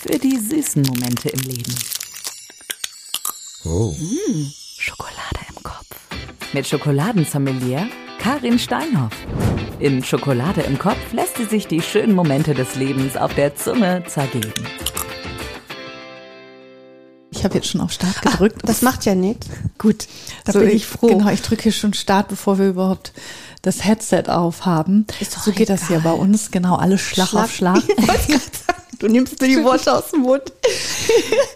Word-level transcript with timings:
für 0.00 0.18
die 0.18 0.38
süßen 0.38 0.82
Momente 0.82 1.28
im 1.28 1.40
Leben. 1.40 1.74
Oh. 3.64 3.94
Mmh, 3.98 4.50
Schokolade 4.78 5.40
im 5.54 5.62
Kopf. 5.62 5.86
Mit 6.54 6.66
Schokoladensommelier 6.66 7.86
Karin 8.18 8.58
Steinhoff. 8.58 9.12
In 9.78 10.02
Schokolade 10.02 10.62
im 10.62 10.78
Kopf 10.78 11.12
lässt 11.12 11.36
sie 11.36 11.44
sich 11.44 11.66
die 11.66 11.82
schönen 11.82 12.14
Momente 12.14 12.54
des 12.54 12.76
Lebens 12.76 13.18
auf 13.18 13.34
der 13.34 13.56
Zunge 13.56 14.02
zergeben. 14.06 14.52
Ich 17.30 17.44
habe 17.44 17.54
jetzt 17.56 17.68
schon 17.68 17.82
auf 17.82 17.92
Start 17.92 18.22
gedrückt. 18.22 18.56
Ach, 18.62 18.66
das 18.66 18.80
macht 18.80 19.04
ja 19.04 19.14
nichts. 19.14 19.48
Gut, 19.76 20.06
da 20.44 20.52
so 20.52 20.60
bin 20.60 20.70
ich 20.70 20.86
froh. 20.86 21.08
Genau, 21.08 21.28
ich 21.30 21.42
drücke 21.42 21.64
hier 21.64 21.72
schon 21.72 21.92
Start, 21.92 22.28
bevor 22.28 22.58
wir 22.58 22.68
überhaupt 22.68 23.12
das 23.60 23.84
Headset 23.84 24.24
aufhaben. 24.28 25.06
Ist 25.20 25.36
doch 25.36 25.42
so 25.42 25.50
geht 25.50 25.68
egal. 25.68 25.76
das 25.76 25.88
hier 25.88 26.00
bei 26.00 26.12
uns. 26.12 26.50
Genau, 26.50 26.76
alle 26.76 26.96
Schlag, 26.96 27.28
Schlag. 27.28 27.44
auf 27.44 27.52
Schlag. 27.52 27.82
Du 29.00 29.08
nimmst 29.08 29.40
mir 29.40 29.48
die 29.48 29.64
Worte 29.64 29.92
aus 29.94 30.10
dem 30.10 30.20
Mund. 30.20 30.52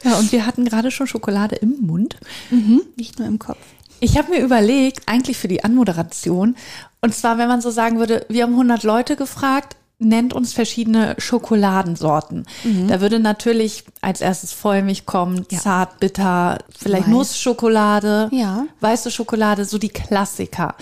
Ja, 0.02 0.18
und 0.18 0.32
wir 0.32 0.46
hatten 0.46 0.64
gerade 0.64 0.90
schon 0.90 1.06
Schokolade 1.06 1.56
im 1.56 1.76
Mund. 1.80 2.16
Mhm, 2.50 2.82
nicht 2.96 3.18
nur 3.18 3.28
im 3.28 3.38
Kopf. 3.38 3.58
Ich 4.00 4.18
habe 4.18 4.30
mir 4.30 4.40
überlegt, 4.40 5.02
eigentlich 5.06 5.36
für 5.36 5.48
die 5.48 5.62
Anmoderation, 5.62 6.56
und 7.00 7.14
zwar, 7.14 7.38
wenn 7.38 7.48
man 7.48 7.60
so 7.60 7.70
sagen 7.70 7.98
würde, 7.98 8.24
wir 8.28 8.42
haben 8.42 8.52
100 8.52 8.82
Leute 8.82 9.14
gefragt, 9.14 9.76
nennt 9.98 10.32
uns 10.34 10.52
verschiedene 10.52 11.14
Schokoladensorten. 11.18 12.46
Da 12.88 13.00
würde 13.00 13.20
natürlich 13.20 13.84
als 14.00 14.20
erstes 14.20 14.52
Vollmilch 14.52 15.06
kommen, 15.06 15.46
Ja. 15.50 15.58
zart, 15.58 16.00
bitter, 16.00 16.58
vielleicht 16.76 17.06
Weiß. 17.06 17.12
Nussschokolade, 17.12 18.28
Ja. 18.32 18.66
weiße 18.80 19.10
Schokolade, 19.10 19.64
so 19.64 19.78
die 19.78 19.88
Klassiker. 19.88 20.74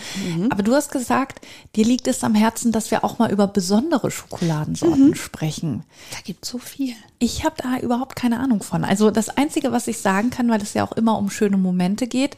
Aber 0.51 0.62
du 0.62 0.75
hast 0.75 0.91
gesagt, 0.91 1.45
dir 1.77 1.85
liegt 1.85 2.09
es 2.09 2.25
am 2.25 2.35
Herzen, 2.35 2.73
dass 2.73 2.91
wir 2.91 3.05
auch 3.05 3.19
mal 3.19 3.30
über 3.30 3.47
besondere 3.47 4.11
Schokoladensorten 4.11 5.15
sprechen. 5.15 5.85
Da 6.13 6.19
gibt's 6.24 6.49
so 6.49 6.59
viel. 6.59 6.95
Ich 7.22 7.44
habe 7.44 7.54
da 7.56 7.78
überhaupt 7.78 8.16
keine 8.16 8.40
Ahnung 8.40 8.64
von. 8.64 8.82
Also 8.82 9.12
das 9.12 9.28
Einzige, 9.28 9.70
was 9.70 9.86
ich 9.86 9.98
sagen 9.98 10.30
kann, 10.30 10.48
weil 10.50 10.60
es 10.60 10.74
ja 10.74 10.82
auch 10.82 10.90
immer 10.90 11.16
um 11.16 11.30
schöne 11.30 11.56
Momente 11.56 12.09
geht, 12.09 12.37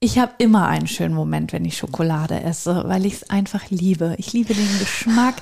ich 0.00 0.18
habe 0.18 0.32
immer 0.38 0.68
einen 0.68 0.86
schönen 0.86 1.14
Moment, 1.14 1.52
wenn 1.52 1.66
ich 1.66 1.76
Schokolade 1.76 2.40
esse, 2.42 2.84
weil 2.86 3.04
ich 3.04 3.12
es 3.12 3.28
einfach 3.28 3.68
liebe. 3.68 4.14
Ich 4.16 4.32
liebe 4.32 4.54
den 4.54 4.78
Geschmack, 4.78 5.34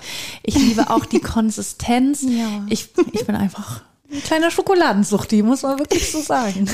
ich 0.43 0.57
liebe 0.57 0.91
auch 0.91 1.05
die 1.05 1.21
Konsistenz. 1.21 2.23
Ja. 2.23 2.67
Ich, 2.69 2.89
ich 3.13 3.25
bin 3.25 3.37
einfach 3.37 3.83
ein 4.13 4.23
kleiner 4.25 4.51
Schokoladensuchti, 4.51 5.45
muss 5.45 5.63
man 5.63 5.79
wirklich 5.79 6.11
so 6.11 6.21
sagen. 6.21 6.69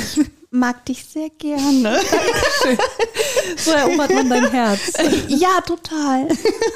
Mag 0.51 0.87
dich 0.87 1.05
sehr 1.05 1.29
gerne. 1.29 2.01
So 3.57 3.73
erobert 3.73 4.13
man 4.15 4.31
dein 4.31 4.51
Herz. 4.51 4.93
ja, 5.29 5.61
total. 5.67 6.29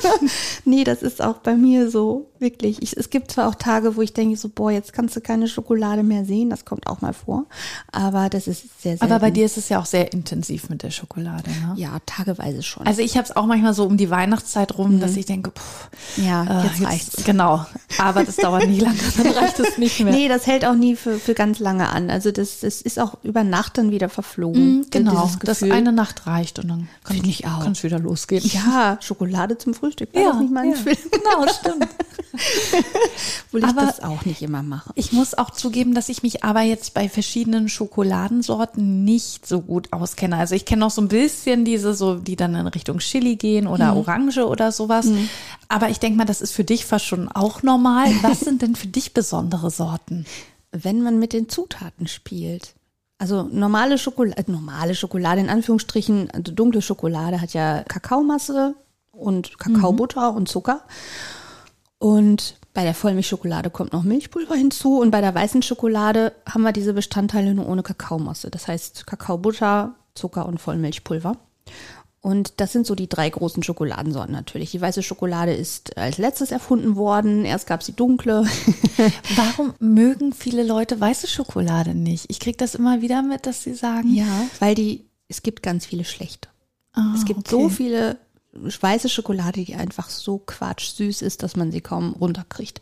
nee, 0.65 0.85
das 0.85 1.03
ist 1.03 1.23
auch 1.23 1.39
bei 1.39 1.55
mir 1.55 1.91
so, 1.91 2.31
wirklich. 2.41 2.83
Ich, 2.83 2.97
es 2.97 3.11
gibt 3.11 3.31
zwar 3.31 3.49
auch 3.49 3.55
Tage, 3.55 3.97
wo 3.97 4.03
ich 4.03 4.13
denke 4.13 4.37
so, 4.37 4.49
boah, 4.49 4.71
jetzt 4.71 4.93
kannst 4.93 5.17
du 5.17 5.21
keine 5.21 5.49
Schokolade 5.49 6.03
mehr 6.03 6.25
sehen. 6.25 6.51
Das 6.51 6.65
kommt 6.65 6.87
auch 6.87 7.01
mal 7.01 7.13
vor. 7.13 7.47
Aber 7.93 8.29
das 8.29 8.47
ist 8.47 8.83
sehr, 8.83 8.97
sehr. 8.97 9.03
Aber 9.03 9.19
bei 9.19 9.31
dir 9.31 9.45
ist 9.45 9.57
es 9.57 9.69
ja 9.69 9.81
auch 9.81 9.87
sehr 9.87 10.13
intensiv 10.13 10.69
mit 10.69 10.83
der 10.83 10.91
Schokolade. 10.91 11.51
Ne? 11.51 11.75
Ja, 11.77 11.99
tageweise 12.07 12.63
schon. 12.63 12.87
Also 12.87 13.03
ich 13.03 13.17
habe 13.17 13.25
es 13.25 13.37
auch 13.37 13.47
manchmal 13.47 13.75
so 13.75 13.85
um 13.85 13.97
die 13.97 14.11
Weihnachtszeit 14.11 14.77
rum, 14.79 15.01
dass 15.01 15.17
ich 15.17 15.27
denke, 15.27 15.51
pff, 15.51 15.89
ja, 16.17 16.63
äh, 16.63 16.67
jetzt 16.67 16.85
reicht's. 16.85 17.25
Genau, 17.25 17.65
aber 17.99 18.25
das 18.25 18.37
dauert 18.37 18.69
nicht 18.69 18.83
lange, 18.83 18.99
dann 19.17 19.27
reicht 19.33 19.59
es 19.61 19.79
nicht 19.79 20.01
mehr. 20.01 20.13
Nee, 20.13 20.29
das 20.29 20.47
hält 20.47 20.65
auch 20.65 20.75
nie 20.75 20.97
für, 20.97 21.19
für 21.19 21.35
ganz 21.35 21.59
lange 21.59 21.89
an. 21.89 22.11
Also 22.11 22.31
das, 22.31 22.61
das 22.61 22.83
ist 22.83 22.99
auch 22.99 23.19
über 23.23 23.45
Nacht 23.45 23.79
dann 23.79 23.91
wieder 23.91 24.09
verflogen. 24.09 24.81
Mm, 24.81 24.87
genau, 24.91 25.25
Dieses 25.25 25.39
das 25.41 25.61
Gefühl. 25.61 25.73
eine 25.75 25.93
Nacht 25.93 26.27
reicht 26.27 26.59
und 26.59 26.69
dann 26.69 26.89
kann 27.05 27.73
es 27.73 27.83
wieder 27.83 27.99
losgehen. 27.99 28.45
Ja, 28.45 28.99
Schokolade 29.01 29.59
zum 29.59 29.75
Frühstück. 29.75 30.15
War 30.15 30.33
das 30.33 30.41
nicht 30.41 30.53
mein 30.53 30.71
ja. 30.71 30.77
Film? 30.77 30.97
Genau, 31.11 31.47
stimmt. 31.53 31.89
Obwohl 33.47 33.61
ich 33.61 33.67
Aber- 33.67 33.87
das 33.87 34.03
auch 34.03 34.25
nicht 34.25 34.43
immer 34.43 34.63
mache. 34.63 34.91
Ich 34.95 35.13
muss 35.13 35.35
auch 35.35 35.51
zugeben, 35.51 35.95
dass 35.95 36.09
ich 36.09 36.23
mich 36.23 36.45
aber 36.45 36.63
jetzt 36.63 36.95
bei 36.95 37.09
verschiedenen 37.09 37.69
Schokoladensorten 37.69 39.05
nicht 39.05 39.47
so 39.47 39.61
gut 39.61 39.93
auskenne. 39.93 40.37
Also 40.37 40.55
ich 40.55 40.65
kenne 40.65 40.81
noch 40.81 40.91
so 40.91 41.01
ein 41.01 41.09
bisschen 41.09 41.65
diese, 41.65 41.95
so 41.95 42.17
die 42.17 42.37
dann 42.37 42.55
in 42.55 42.67
Richtung 42.67 42.99
Chili 42.99 43.37
gehen 43.37 43.67
oder 43.67 43.97
Orange 43.97 44.47
oder 44.47 44.73
sowas. 44.73 45.09
Aber 45.69 45.89
ich 45.89 45.99
denke 46.01 46.19
mal, 46.19 46.25
das 46.25 46.41
ist 46.41 46.53
für 46.53 46.65
dich 46.65 46.85
fast 46.85 47.05
schon 47.05 47.29
auch 47.29 47.63
normal. 47.63 48.07
Was 48.23 48.41
sind 48.41 48.63
denn 48.63 48.77
für 48.77 48.89
dich 48.89 49.15
besondere 49.15 49.71
Sorten? 49.71 50.27
wenn 50.75 51.03
man 51.03 51.19
mit 51.19 51.33
den 51.33 51.49
Zutaten 51.49 52.07
spielt. 52.09 52.75
Also 53.19 53.45
normale 53.45 53.97
Schokolade, 53.97 54.39
äh, 54.39 54.51
normale 54.51 54.95
Schokolade 54.95 55.41
in 55.41 55.49
Anführungsstrichen, 55.49 56.31
also 56.33 56.53
dunkle 56.53 56.83
Schokolade 56.83 57.41
hat 57.41 57.55
ja 57.55 57.85
Kakaomasse 57.85 58.75
und 59.13 59.59
Kakaobutter 59.59 60.35
und 60.35 60.49
Zucker. 60.49 60.83
Und 62.05 62.57
bei 62.75 62.83
der 62.85 62.93
Vollmilchschokolade 62.93 63.71
kommt 63.71 63.95
noch 63.95 64.03
Milchpulver 64.03 64.55
hinzu 64.57 65.01
und 65.01 65.11
bei 65.11 65.23
der 65.23 65.35
weißen 65.35 65.63
Schokolade 65.63 66.33
haben 66.47 66.61
wir 66.61 66.73
diese 66.73 66.93
Bestandteile 66.93 67.55
nur 67.55 67.67
ohne 67.67 67.83
Kakaomasse. 67.83 68.51
Das 68.51 68.69
heißt 68.69 69.07
Kakaobutter, 69.07 69.95
Zucker 70.15 70.45
und 70.45 70.61
Vollmilchpulver. 70.61 71.39
Und 72.21 72.61
das 72.61 72.73
sind 72.73 72.87
so 72.87 72.95
die 72.95 73.09
drei 73.09 73.31
großen 73.31 73.63
Schokoladensorten 73.63 74.35
natürlich. 74.35 74.71
Die 74.73 74.83
weiße 74.83 75.03
Schokolade 75.03 75.55
ist 75.55 75.97
als 75.97 76.19
letztes 76.19 76.51
erfunden 76.53 76.97
worden. 76.97 77.47
Erst 77.47 77.67
gab 77.67 77.81
es 77.81 77.87
die 77.87 77.97
dunkle. 77.97 78.45
Warum 79.37 79.73
mögen 79.79 80.35
viele 80.35 80.63
Leute 80.63 81.01
weiße 81.01 81.27
Schokolade 81.27 81.95
nicht? 81.95 82.27
Ich 82.29 82.39
kriege 82.39 82.59
das 82.59 82.75
immer 82.75 83.01
wieder 83.01 83.23
mit, 83.23 83.47
dass 83.47 83.63
sie 83.63 83.73
sagen, 83.73 84.13
Ja, 84.13 84.27
weil 84.61 84.75
die, 84.75 85.07
es 85.29 85.43
gibt 85.43 85.63
ganz 85.63 85.87
viele 85.87 86.05
schlechte. 86.05 86.51
ah, 86.93 87.15
Es 87.15 87.25
gibt 87.25 87.41
okay. 87.41 87.63
so 87.63 87.71
viele 87.71 88.19
weiße 88.55 89.09
Schokolade, 89.09 89.65
die 89.65 89.75
einfach 89.75 90.11
so 90.11 90.39
quatschsüß 90.39 91.23
ist, 91.23 91.43
dass 91.43 91.57
man 91.57 91.73
sie 91.73 91.81
kaum 91.81 92.15
runterkriegt. 92.15 92.81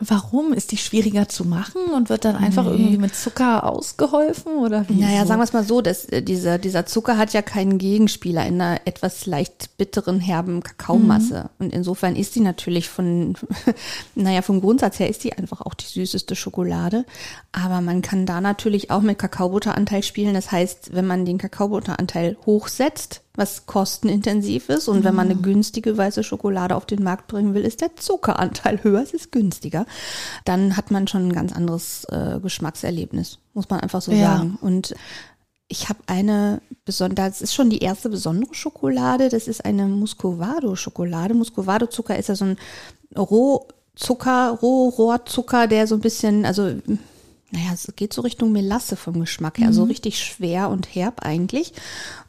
Warum? 0.00 0.52
Ist 0.52 0.70
die 0.70 0.76
schwieriger 0.76 1.28
zu 1.28 1.44
machen 1.44 1.82
und 1.92 2.08
wird 2.08 2.24
dann 2.24 2.36
einfach 2.36 2.66
irgendwie 2.66 2.98
mit 2.98 3.16
Zucker 3.16 3.64
ausgeholfen 3.64 4.52
oder 4.58 4.88
wie? 4.88 5.00
Naja, 5.00 5.22
so? 5.22 5.28
sagen 5.28 5.40
wir 5.40 5.44
es 5.44 5.52
mal 5.52 5.64
so, 5.64 5.80
dass, 5.80 6.04
äh, 6.04 6.22
dieser, 6.22 6.58
dieser 6.58 6.86
Zucker 6.86 7.18
hat 7.18 7.32
ja 7.32 7.42
keinen 7.42 7.78
Gegenspieler 7.78 8.46
in 8.46 8.60
einer 8.60 8.80
etwas 8.84 9.26
leicht 9.26 9.76
bitteren, 9.76 10.20
herben 10.20 10.62
Kakaomasse. 10.62 11.50
Und 11.58 11.72
insofern 11.72 12.14
ist 12.14 12.36
die 12.36 12.40
natürlich 12.40 12.88
von, 12.88 13.34
naja, 14.14 14.42
vom 14.42 14.60
Grundsatz 14.60 15.00
her 15.00 15.08
ist 15.08 15.24
die 15.24 15.32
einfach 15.32 15.62
auch 15.62 15.74
die 15.74 15.86
süßeste 15.86 16.36
Schokolade. 16.36 17.04
Aber 17.50 17.80
man 17.80 18.00
kann 18.00 18.24
da 18.24 18.40
natürlich 18.40 18.92
auch 18.92 19.02
mit 19.02 19.18
Kakaobutteranteil 19.18 20.04
spielen. 20.04 20.34
Das 20.34 20.52
heißt, 20.52 20.94
wenn 20.94 21.06
man 21.08 21.24
den 21.24 21.38
Kakaobutteranteil 21.38 22.36
hochsetzt, 22.46 23.22
was 23.34 23.66
kostenintensiv 23.66 24.68
ist, 24.68 24.88
und 24.88 25.04
wenn 25.04 25.14
man 25.14 25.30
eine 25.30 25.40
günstige 25.40 25.96
weiße 25.96 26.24
Schokolade 26.24 26.74
auf 26.74 26.86
den 26.86 27.04
Markt 27.04 27.28
bringen 27.28 27.54
will, 27.54 27.62
ist 27.64 27.80
der 27.80 27.94
Zuckeranteil 27.96 28.80
höher, 28.82 29.00
es 29.02 29.12
ist 29.14 29.30
günstiger. 29.30 29.86
Dann 30.44 30.76
hat 30.76 30.90
man 30.90 31.06
schon 31.06 31.28
ein 31.28 31.32
ganz 31.32 31.52
anderes 31.52 32.04
äh, 32.10 32.40
Geschmackserlebnis, 32.40 33.38
muss 33.54 33.70
man 33.70 33.80
einfach 33.80 34.02
so 34.02 34.10
Ja. 34.12 34.36
sagen. 34.38 34.58
Und 34.60 34.94
ich 35.68 35.88
habe 35.88 36.00
eine 36.06 36.62
besondere, 36.84 37.28
das 37.28 37.42
ist 37.42 37.54
schon 37.54 37.70
die 37.70 37.78
erste 37.80 38.08
besondere 38.08 38.54
Schokolade, 38.54 39.28
das 39.28 39.46
ist 39.48 39.64
eine 39.64 39.86
Muscovado-Schokolade. 39.86 41.34
Muscovado-Zucker 41.34 42.16
ist 42.18 42.30
ja 42.30 42.34
so 42.34 42.46
ein 42.46 42.56
Rohzucker, 43.16 44.58
Rohrohrzucker, 44.62 45.66
der 45.66 45.86
so 45.86 45.94
ein 45.96 46.00
bisschen, 46.00 46.44
also 46.44 46.74
naja, 47.50 47.72
es 47.72 47.92
geht 47.96 48.12
so 48.12 48.20
Richtung 48.22 48.52
Melasse 48.52 48.96
vom 48.96 49.20
Geschmack 49.20 49.58
her, 49.58 49.72
so 49.72 49.84
richtig 49.84 50.22
schwer 50.22 50.68
und 50.68 50.94
herb 50.94 51.24
eigentlich. 51.24 51.72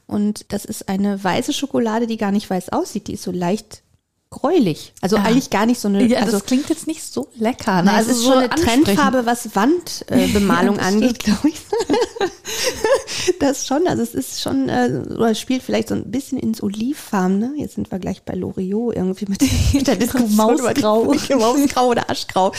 Und 0.08 0.52
das 0.54 0.66
ist 0.66 0.88
eine 0.88 1.24
weiße 1.24 1.54
Schokolade, 1.54 2.08
die 2.08 2.18
gar 2.18 2.32
nicht 2.32 2.50
weiß 2.50 2.70
aussieht, 2.70 3.08
die 3.08 3.14
ist 3.14 3.24
so 3.24 3.32
leicht 3.32 3.84
gräulich. 4.32 4.94
Also 5.02 5.18
Ah. 5.18 5.24
eigentlich 5.24 5.50
gar 5.50 5.66
nicht 5.66 5.80
so 5.80 5.88
eine, 5.88 6.06
ja, 6.06 6.20
also 6.20 6.34
das 6.34 6.46
klingt 6.46 6.70
jetzt 6.70 6.86
nicht 6.88 7.02
so 7.04 7.28
lecker. 7.36 7.82
Ne? 7.82 7.92
also 7.92 8.12
es 8.12 8.18
ist 8.20 8.26
schon 8.26 8.34
eine. 8.38 8.50
Trendfarbe, 8.50 9.26
was 9.26 9.56
Wandbemalung 9.56 10.76
äh, 10.78 10.82
Ja, 10.82 10.88
angeht, 10.88 11.20
glaube 11.20 11.50
ich. 11.50 11.56
das 13.40 13.66
schon, 13.66 13.88
also 13.88 14.04
es 14.04 14.14
ist 14.14 14.42
schon, 14.42 14.70
äh, 14.70 15.02
oder 15.10 15.34
spielt 15.36 15.64
vielleicht 15.64 15.88
so 15.90 15.96
ein 15.96 16.12
bisschen 16.12 16.38
ins 16.38 16.62
Olivfarben, 16.62 17.56
Jetzt 17.58 17.76
sind 17.76 17.92
wir 17.92 18.00
gleich 18.00 18.22
bei 18.24 18.34
Loriot 18.36 18.96
irgendwie 18.96 19.26
mit, 19.28 19.42
mit 19.74 19.88
der 19.88 19.96
Diskussion 19.96 20.36
Mausgrau. 20.36 21.04
über 21.06 21.16
die- 21.16 21.36
Mausgrau 21.36 21.88
oder 21.90 22.10
Aschgrau. 22.10 22.52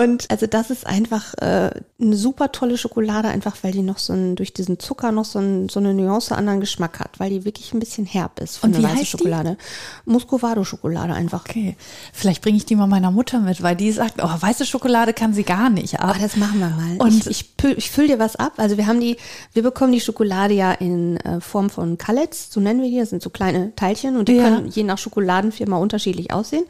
Und 0.00 0.30
also 0.30 0.46
das 0.46 0.70
ist 0.70 0.86
einfach 0.86 1.34
äh, 1.34 1.70
eine 2.00 2.16
super 2.16 2.52
tolle 2.52 2.78
Schokolade, 2.78 3.28
einfach 3.28 3.56
weil 3.62 3.72
die 3.72 3.82
noch 3.82 3.98
so 3.98 4.12
ein, 4.12 4.36
durch 4.36 4.52
diesen 4.52 4.78
Zucker 4.78 5.12
noch 5.12 5.24
so, 5.24 5.38
ein, 5.38 5.68
so 5.68 5.80
eine 5.80 5.94
Nuance 5.94 6.34
anderen 6.34 6.60
Geschmack 6.60 7.00
hat, 7.00 7.18
weil 7.18 7.30
die 7.30 7.44
wirklich 7.44 7.72
ein 7.74 7.80
bisschen 7.80 8.06
herb 8.06 8.40
ist 8.40 8.56
von 8.58 8.68
Und 8.70 8.74
der 8.74 8.82
wie 8.82 8.86
weiße 8.94 9.00
heißt 9.02 9.20
die? 9.20 9.24
Schokolade. 10.20 10.60
Muscovado-Schokolade 10.60 11.14
einfach. 11.14 11.44
Okay, 11.48 11.76
vielleicht 12.12 12.42
bringe 12.42 12.56
ich 12.56 12.66
die 12.66 12.76
mal 12.76 12.86
meiner 12.86 13.10
Mutter 13.10 13.40
mit, 13.40 13.62
weil 13.62 13.76
die 13.76 13.90
sagt, 13.92 14.14
oh, 14.22 14.28
weiße 14.28 14.64
Schokolade 14.66 15.12
kann 15.12 15.34
sie 15.34 15.42
gar 15.44 15.70
nicht 15.70 16.00
ab. 16.00 16.14
Ah, 16.16 16.18
das 16.20 16.36
machen 16.36 16.58
wir 16.60 16.68
mal. 16.70 16.96
Und- 16.98 17.26
ich, 17.26 17.54
ich, 17.62 17.76
ich 17.76 17.90
fülle 17.90 18.08
dir 18.08 18.18
was 18.18 18.36
ab. 18.36 18.52
Also 18.56 18.76
wir 18.76 18.86
haben 18.86 19.00
die, 19.00 19.16
wir 19.52 19.62
bekommen 19.62 19.92
die 19.92 20.00
Schokolade 20.00 20.54
ja 20.54 20.72
in 20.72 21.16
äh, 21.18 21.40
Form 21.40 21.70
von 21.70 21.98
Cullets, 21.98 22.52
so 22.52 22.60
nennen 22.60 22.82
wir 22.82 22.90
die. 22.90 22.98
Das 22.98 23.10
sind 23.10 23.22
so 23.22 23.30
kleine 23.30 23.74
Teilchen 23.76 24.16
und 24.16 24.28
die 24.28 24.34
Ja. 24.34 24.44
können 24.44 24.68
je 24.68 24.82
nach 24.84 24.98
Schokoladenfirma 24.98 25.76
unterschiedlich 25.76 26.32
aussehen. 26.32 26.64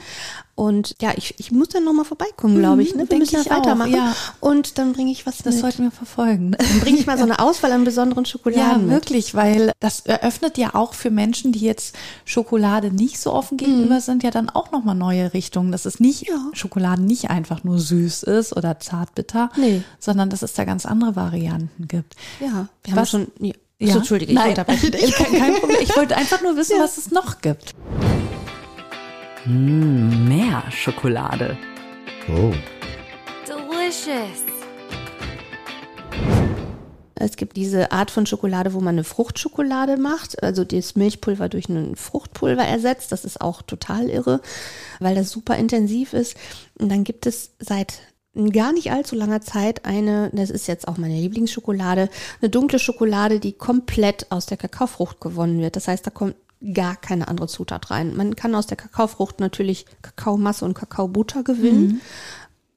Und 0.54 0.94
ja, 1.00 1.12
ich, 1.16 1.34
ich 1.38 1.50
muss 1.50 1.68
dann 1.70 1.82
nochmal 1.84 2.04
vorbeikommen, 2.04 2.58
glaube 2.58 2.82
ich. 2.82 2.92
Ne? 2.94 3.00
Wir 3.00 3.06
denk 3.06 3.20
müssen 3.22 3.40
ich 3.40 3.46
ja 3.46 3.56
weitermachen. 3.56 3.92
auch, 3.94 3.96
ja. 3.96 4.14
Und 4.40 4.76
dann 4.76 4.92
bringe 4.92 5.10
ich 5.10 5.24
was 5.24 5.38
Das 5.38 5.54
mit. 5.54 5.62
sollten 5.62 5.82
wir 5.84 5.90
verfolgen. 5.90 6.52
Dann 6.52 6.80
bringe 6.80 6.98
ich 6.98 7.06
mal 7.06 7.16
so 7.16 7.24
eine 7.24 7.38
Auswahl 7.40 7.72
an 7.72 7.84
besonderen 7.84 8.24
Ja, 8.24 8.30
Schokoladen 8.30 8.82
mit. 8.86 8.90
wirklich, 8.94 9.34
weil 9.34 9.72
das 9.80 10.00
eröffnet 10.00 10.58
ja 10.58 10.74
auch 10.74 10.92
für 10.92 11.10
Menschen, 11.10 11.52
die 11.52 11.60
jetzt 11.60 11.96
Schokolade 12.26 12.90
nicht 12.90 13.18
so 13.18 13.32
offen 13.32 13.56
gegenüber 13.56 14.00
sind, 14.02 14.22
ja 14.22 14.30
dann 14.30 14.50
auch 14.50 14.70
nochmal 14.72 14.94
neue 14.94 15.32
Richtungen. 15.32 15.72
Dass 15.72 15.86
es 15.86 16.00
nicht 16.00 16.28
Ja. 16.28 16.36
Schokolade 16.52 17.00
nicht 17.02 17.30
einfach 17.30 17.64
nur 17.64 17.78
süß 17.78 18.22
ist 18.24 18.54
oder 18.54 18.78
zartbitter, 18.78 19.50
Nee. 19.56 19.82
sondern 19.98 20.28
dass 20.28 20.42
es 20.42 20.52
da 20.52 20.64
ganz 20.64 20.84
andere 20.84 21.16
Varianten 21.16 21.88
gibt. 21.88 22.14
Ja, 22.40 22.68
wir 22.84 22.92
haben 22.92 23.00
Was- 23.00 23.10
schon. 23.10 23.26
Ja. 23.40 23.52
Ja? 23.78 23.88
Achso, 23.88 23.98
Entschuldige, 23.98 24.30
ich 24.32 24.38
Nein, 24.38 24.50
unterbreche 24.50 24.90
kein, 25.12 25.32
kein 25.40 25.54
Problem. 25.54 25.78
Ich 25.82 25.96
wollte 25.96 26.14
einfach 26.16 26.40
nur 26.40 26.56
wissen, 26.56 26.76
was 26.78 26.98
es 26.98 27.10
noch 27.10 27.40
gibt. 27.40 27.74
Mh, 29.44 30.28
mehr 30.28 30.62
Schokolade. 30.70 31.58
Oh. 32.28 32.52
Delicious. 33.44 34.44
Es 37.16 37.36
gibt 37.36 37.56
diese 37.56 37.90
Art 37.90 38.12
von 38.12 38.26
Schokolade, 38.26 38.72
wo 38.72 38.78
man 38.78 38.94
eine 38.94 39.04
Fruchtschokolade 39.04 39.96
macht, 39.96 40.42
also 40.42 40.64
das 40.64 40.94
Milchpulver 40.94 41.48
durch 41.48 41.68
ein 41.68 41.96
Fruchtpulver 41.96 42.64
ersetzt. 42.64 43.10
Das 43.10 43.24
ist 43.24 43.40
auch 43.40 43.62
total 43.62 44.08
irre, 44.08 44.40
weil 45.00 45.16
das 45.16 45.30
super 45.30 45.56
intensiv 45.56 46.12
ist. 46.12 46.36
Und 46.78 46.90
dann 46.90 47.02
gibt 47.02 47.26
es 47.26 47.52
seit 47.58 47.94
gar 48.52 48.72
nicht 48.72 48.92
allzu 48.92 49.14
langer 49.14 49.40
Zeit 49.40 49.84
eine, 49.84 50.30
das 50.32 50.50
ist 50.50 50.66
jetzt 50.66 50.88
auch 50.88 50.96
meine 50.96 51.16
Lieblingsschokolade, 51.16 52.08
eine 52.40 52.50
dunkle 52.50 52.78
Schokolade, 52.78 53.40
die 53.40 53.52
komplett 53.52 54.30
aus 54.30 54.46
der 54.46 54.56
Kakaofrucht 54.56 55.20
gewonnen 55.20 55.60
wird. 55.60 55.76
Das 55.76 55.88
heißt, 55.88 56.06
da 56.06 56.10
kommt 56.10 56.36
gar 56.74 56.96
keine 56.96 57.28
andere 57.28 57.48
Zutat 57.48 57.90
rein. 57.90 58.16
Man 58.16 58.36
kann 58.36 58.54
aus 58.54 58.66
der 58.66 58.76
Kakaofrucht 58.76 59.40
natürlich 59.40 59.86
Kakaomasse 60.02 60.64
und 60.64 60.74
Kakaobutter 60.74 61.42
gewinnen. 61.42 62.00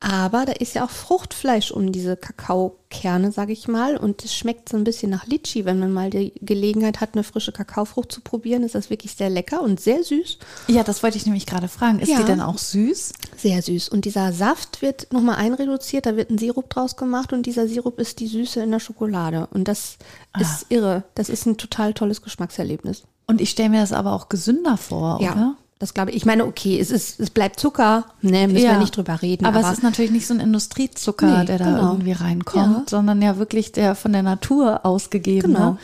Aber 0.01 0.45
da 0.45 0.51
ist 0.51 0.75
ja 0.75 0.85
auch 0.85 0.89
Fruchtfleisch 0.91 1.71
um 1.71 1.91
diese 1.91 2.15
Kakaokerne, 2.15 3.31
sage 3.31 3.53
ich 3.53 3.67
mal. 3.67 3.97
Und 3.97 4.23
es 4.23 4.35
schmeckt 4.35 4.69
so 4.69 4.77
ein 4.77 4.83
bisschen 4.83 5.09
nach 5.09 5.25
Litschi. 5.25 5.65
Wenn 5.65 5.79
man 5.79 5.91
mal 5.91 6.11
die 6.11 6.31
Gelegenheit 6.41 7.01
hat, 7.01 7.11
eine 7.13 7.23
frische 7.23 7.51
Kakaofrucht 7.51 8.11
zu 8.11 8.21
probieren, 8.21 8.61
ist 8.61 8.75
das 8.75 8.91
wirklich 8.91 9.13
sehr 9.15 9.31
lecker 9.31 9.61
und 9.61 9.79
sehr 9.79 10.03
süß. 10.03 10.37
Ja, 10.67 10.83
das 10.83 11.01
wollte 11.01 11.17
ich 11.17 11.25
nämlich 11.25 11.47
gerade 11.47 11.67
fragen. 11.67 11.99
Ist 11.99 12.09
Ja. 12.09 12.19
die 12.19 12.25
denn 12.25 12.41
auch 12.41 12.59
süß? 12.59 13.13
Sehr 13.37 13.61
süß. 13.63 13.89
Und 13.89 14.05
dieser 14.05 14.31
Saft 14.31 14.83
wird 14.83 15.11
nochmal 15.11 15.37
einreduziert, 15.37 16.05
da 16.05 16.15
wird 16.15 16.29
ein 16.29 16.37
Sirup 16.37 16.69
draus 16.69 16.97
gemacht 16.97 17.33
und 17.33 17.45
dieser 17.47 17.67
Sirup 17.67 17.97
ist 17.99 18.19
die 18.19 18.27
Süße 18.27 18.61
in 18.61 18.69
der 18.71 18.79
Schokolade. 18.79 19.47
Und 19.51 19.67
das 19.67 19.97
ist 20.39 20.67
irre. 20.69 21.03
Das 21.15 21.29
ist 21.29 21.47
ein 21.47 21.57
total 21.57 21.93
tolles 21.95 22.21
Geschmackserlebnis. 22.21 23.03
Und 23.27 23.41
ich 23.41 23.49
stelle 23.49 23.69
mir 23.69 23.81
das 23.81 23.91
aber 23.93 24.13
auch 24.13 24.29
gesünder 24.29 24.77
vor, 24.77 25.19
oder? 25.19 25.55
Das 25.79 25.93
glaube 25.93 26.11
ich. 26.11 26.17
Ich 26.17 26.25
meine, 26.25 26.45
okay, 26.45 26.79
es 26.79 26.89
ist, 26.89 27.19
es 27.19 27.29
bleibt 27.29 27.59
Zucker, 27.59 28.05
ne, 28.21 28.47
müssen 28.47 28.63
wir 28.65 28.77
nicht 28.79 28.95
drüber 28.95 29.21
reden. 29.21 29.45
Aber, 29.45 29.59
es 29.59 29.71
ist 29.73 29.83
natürlich 29.83 30.11
nicht 30.11 30.25
so 30.25 30.33
ein 30.33 30.39
Industriezucker, 30.39 31.39
Nee, 31.39 31.45
der 31.45 31.57
da 31.57 31.65
genau. 31.65 31.91
irgendwie 31.91 32.13
reinkommt, 32.13 32.65
Ja. 32.77 32.83
sondern 32.87 33.21
ja 33.21 33.37
wirklich 33.37 33.71
der 33.73 33.93
von 33.95 34.13
der 34.13 34.23
Natur 34.23 34.85
ausgegeben. 34.85 35.53
Genau. 35.53 35.77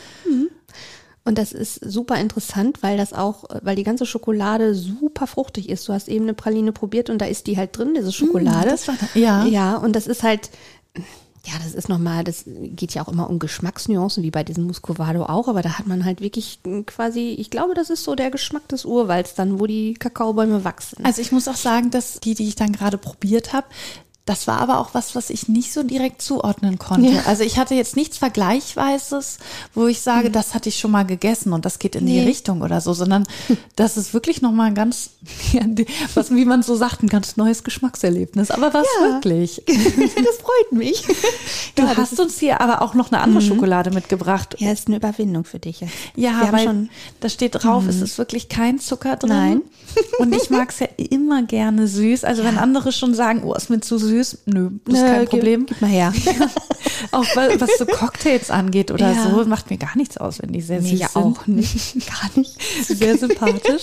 Und 1.24 1.38
das 1.38 1.52
ist 1.52 1.74
super 1.84 2.16
interessant, 2.18 2.82
weil 2.82 2.96
das 2.96 3.12
auch, 3.12 3.44
weil 3.62 3.76
die 3.76 3.84
ganze 3.84 4.06
Schokolade 4.06 4.74
super 4.74 5.26
fruchtig 5.28 5.68
ist. 5.68 5.86
Du 5.88 5.92
hast 5.92 6.08
eben 6.08 6.24
eine 6.24 6.34
Praline 6.34 6.72
probiert 6.72 7.10
und 7.10 7.18
da 7.18 7.26
ist 7.26 7.46
die 7.46 7.56
halt 7.56 7.76
drin, 7.76 7.94
diese 7.96 8.12
Schokolade. 8.12 8.70
das 8.70 8.88
war 8.88 8.96
da- 8.98 9.18
ja. 9.20 9.44
Ja, 9.44 9.76
und 9.76 9.94
das 9.94 10.06
ist 10.08 10.22
halt, 10.24 10.50
ja, 11.44 11.54
das 11.62 11.74
ist 11.74 11.88
nochmal, 11.88 12.22
das 12.22 12.44
geht 12.46 12.94
ja 12.94 13.02
auch 13.02 13.08
immer 13.08 13.28
um 13.28 13.40
Geschmacksnuancen, 13.40 14.22
wie 14.22 14.30
bei 14.30 14.44
diesem 14.44 14.64
Muscovado 14.64 15.24
auch, 15.24 15.48
aber 15.48 15.62
da 15.62 15.78
hat 15.78 15.88
man 15.88 16.04
halt 16.04 16.20
wirklich 16.20 16.60
quasi, 16.86 17.36
ich 17.38 17.50
glaube, 17.50 17.74
das 17.74 17.90
ist 17.90 18.04
so 18.04 18.14
der 18.14 18.30
Geschmack 18.30 18.68
des 18.68 18.84
Urwalds 18.84 19.34
dann, 19.34 19.58
wo 19.58 19.66
die 19.66 19.94
Kakaobäume 19.94 20.64
wachsen. 20.64 21.04
Also 21.04 21.20
ich 21.20 21.32
muss 21.32 21.48
auch 21.48 21.56
sagen, 21.56 21.90
dass 21.90 22.20
die, 22.20 22.34
die 22.34 22.46
ich 22.46 22.54
dann 22.54 22.72
gerade 22.72 22.96
probiert 22.96 23.52
habe, 23.52 23.66
das 24.24 24.46
war 24.46 24.58
aber 24.60 24.78
auch 24.78 24.90
was, 24.94 25.14
was 25.16 25.30
ich 25.30 25.48
nicht 25.48 25.72
so 25.72 25.82
direkt 25.82 26.22
zuordnen 26.22 26.78
konnte. 26.78 27.10
Ja. 27.10 27.22
Also 27.26 27.42
ich 27.42 27.58
hatte 27.58 27.74
jetzt 27.74 27.96
nichts 27.96 28.18
Vergleichweises, 28.18 29.38
wo 29.74 29.86
ich 29.86 30.00
sage, 30.00 30.30
das 30.30 30.54
hatte 30.54 30.68
ich 30.68 30.78
schon 30.78 30.90
mal 30.92 31.04
gegessen 31.04 31.52
und 31.52 31.64
das 31.64 31.78
geht 31.78 31.96
in 31.96 32.06
die 32.06 32.12
Nee. 32.20 32.24
Richtung 32.26 32.62
oder 32.62 32.80
so, 32.80 32.92
sondern 32.92 33.24
das 33.76 33.96
ist 33.96 34.14
wirklich 34.14 34.40
nochmal 34.42 34.68
ein 34.68 34.74
ganz, 34.74 35.10
die- 35.52 35.86
was, 36.14 36.30
wie 36.32 36.44
man 36.44 36.62
so 36.62 36.76
sagt, 36.76 37.02
ein 37.02 37.08
ganz 37.08 37.36
neues 37.36 37.64
Geschmackserlebnis. 37.64 38.50
Aber 38.50 38.72
was 38.72 38.86
Ja. 39.00 39.06
wirklich? 39.14 39.62
das 39.66 40.36
freut 40.36 40.72
mich. 40.72 41.04
Du 41.74 41.82
Ja, 41.84 41.96
hast 41.96 42.20
uns 42.20 42.38
hier 42.38 42.60
aber 42.60 42.82
auch 42.82 42.92
noch 42.94 43.10
eine 43.12 43.22
andere 43.22 43.40
Schokolade 43.42 43.90
mitgebracht. 43.90 44.56
Ja, 44.58 44.72
ist 44.72 44.88
eine 44.88 44.96
Überwindung 44.96 45.44
für 45.44 45.58
dich. 45.58 45.80
Ja, 46.16 46.42
Wir 46.42 46.52
weil 46.52 46.64
schon, 46.66 46.90
da 47.20 47.30
steht 47.30 47.54
drauf, 47.54 47.86
es 47.88 48.02
ist 48.02 48.18
wirklich 48.18 48.50
kein 48.50 48.78
Zucker 48.78 49.16
drin. 49.16 49.30
Nein. 49.30 49.62
Und 50.18 50.34
ich 50.34 50.50
mag 50.50 50.68
es 50.68 50.80
ja 50.80 50.88
immer 50.98 51.42
gerne 51.44 51.86
süß. 51.88 52.24
Also 52.24 52.44
wenn 52.44 52.58
andere 52.58 52.92
schon 52.92 53.14
sagen, 53.14 53.42
oh, 53.44 53.54
ist 53.54 53.70
mir 53.70 53.80
zu 53.80 53.96
süß, 53.96 54.11
nö, 54.46 54.70
das 54.84 54.94
ist 54.94 55.00
Nö, 55.02 55.06
kein 55.08 55.20
gib- 55.20 55.30
Problem. 55.30 55.66
Gib 55.66 55.80
mal 55.82 55.90
her. 55.90 56.12
Auch 57.10 57.24
was 57.36 57.78
so 57.78 57.84
Cocktails 57.86 58.50
angeht 58.50 58.90
oder 58.90 59.12
Ja. 59.12 59.30
so, 59.30 59.44
macht 59.44 59.70
mir 59.70 59.76
gar 59.76 59.96
nichts 59.96 60.16
aus, 60.18 60.40
wenn 60.40 60.52
die 60.52 60.60
sehr 60.60 60.80
Mir 60.80 60.88
süß 60.90 61.00
ja 61.00 61.08
sind. 61.08 61.22
auch 61.22 61.46
nicht. 61.46 61.94
Gar 62.06 62.30
nicht. 62.36 62.56
Sehr 62.86 63.18
sympathisch. 63.18 63.82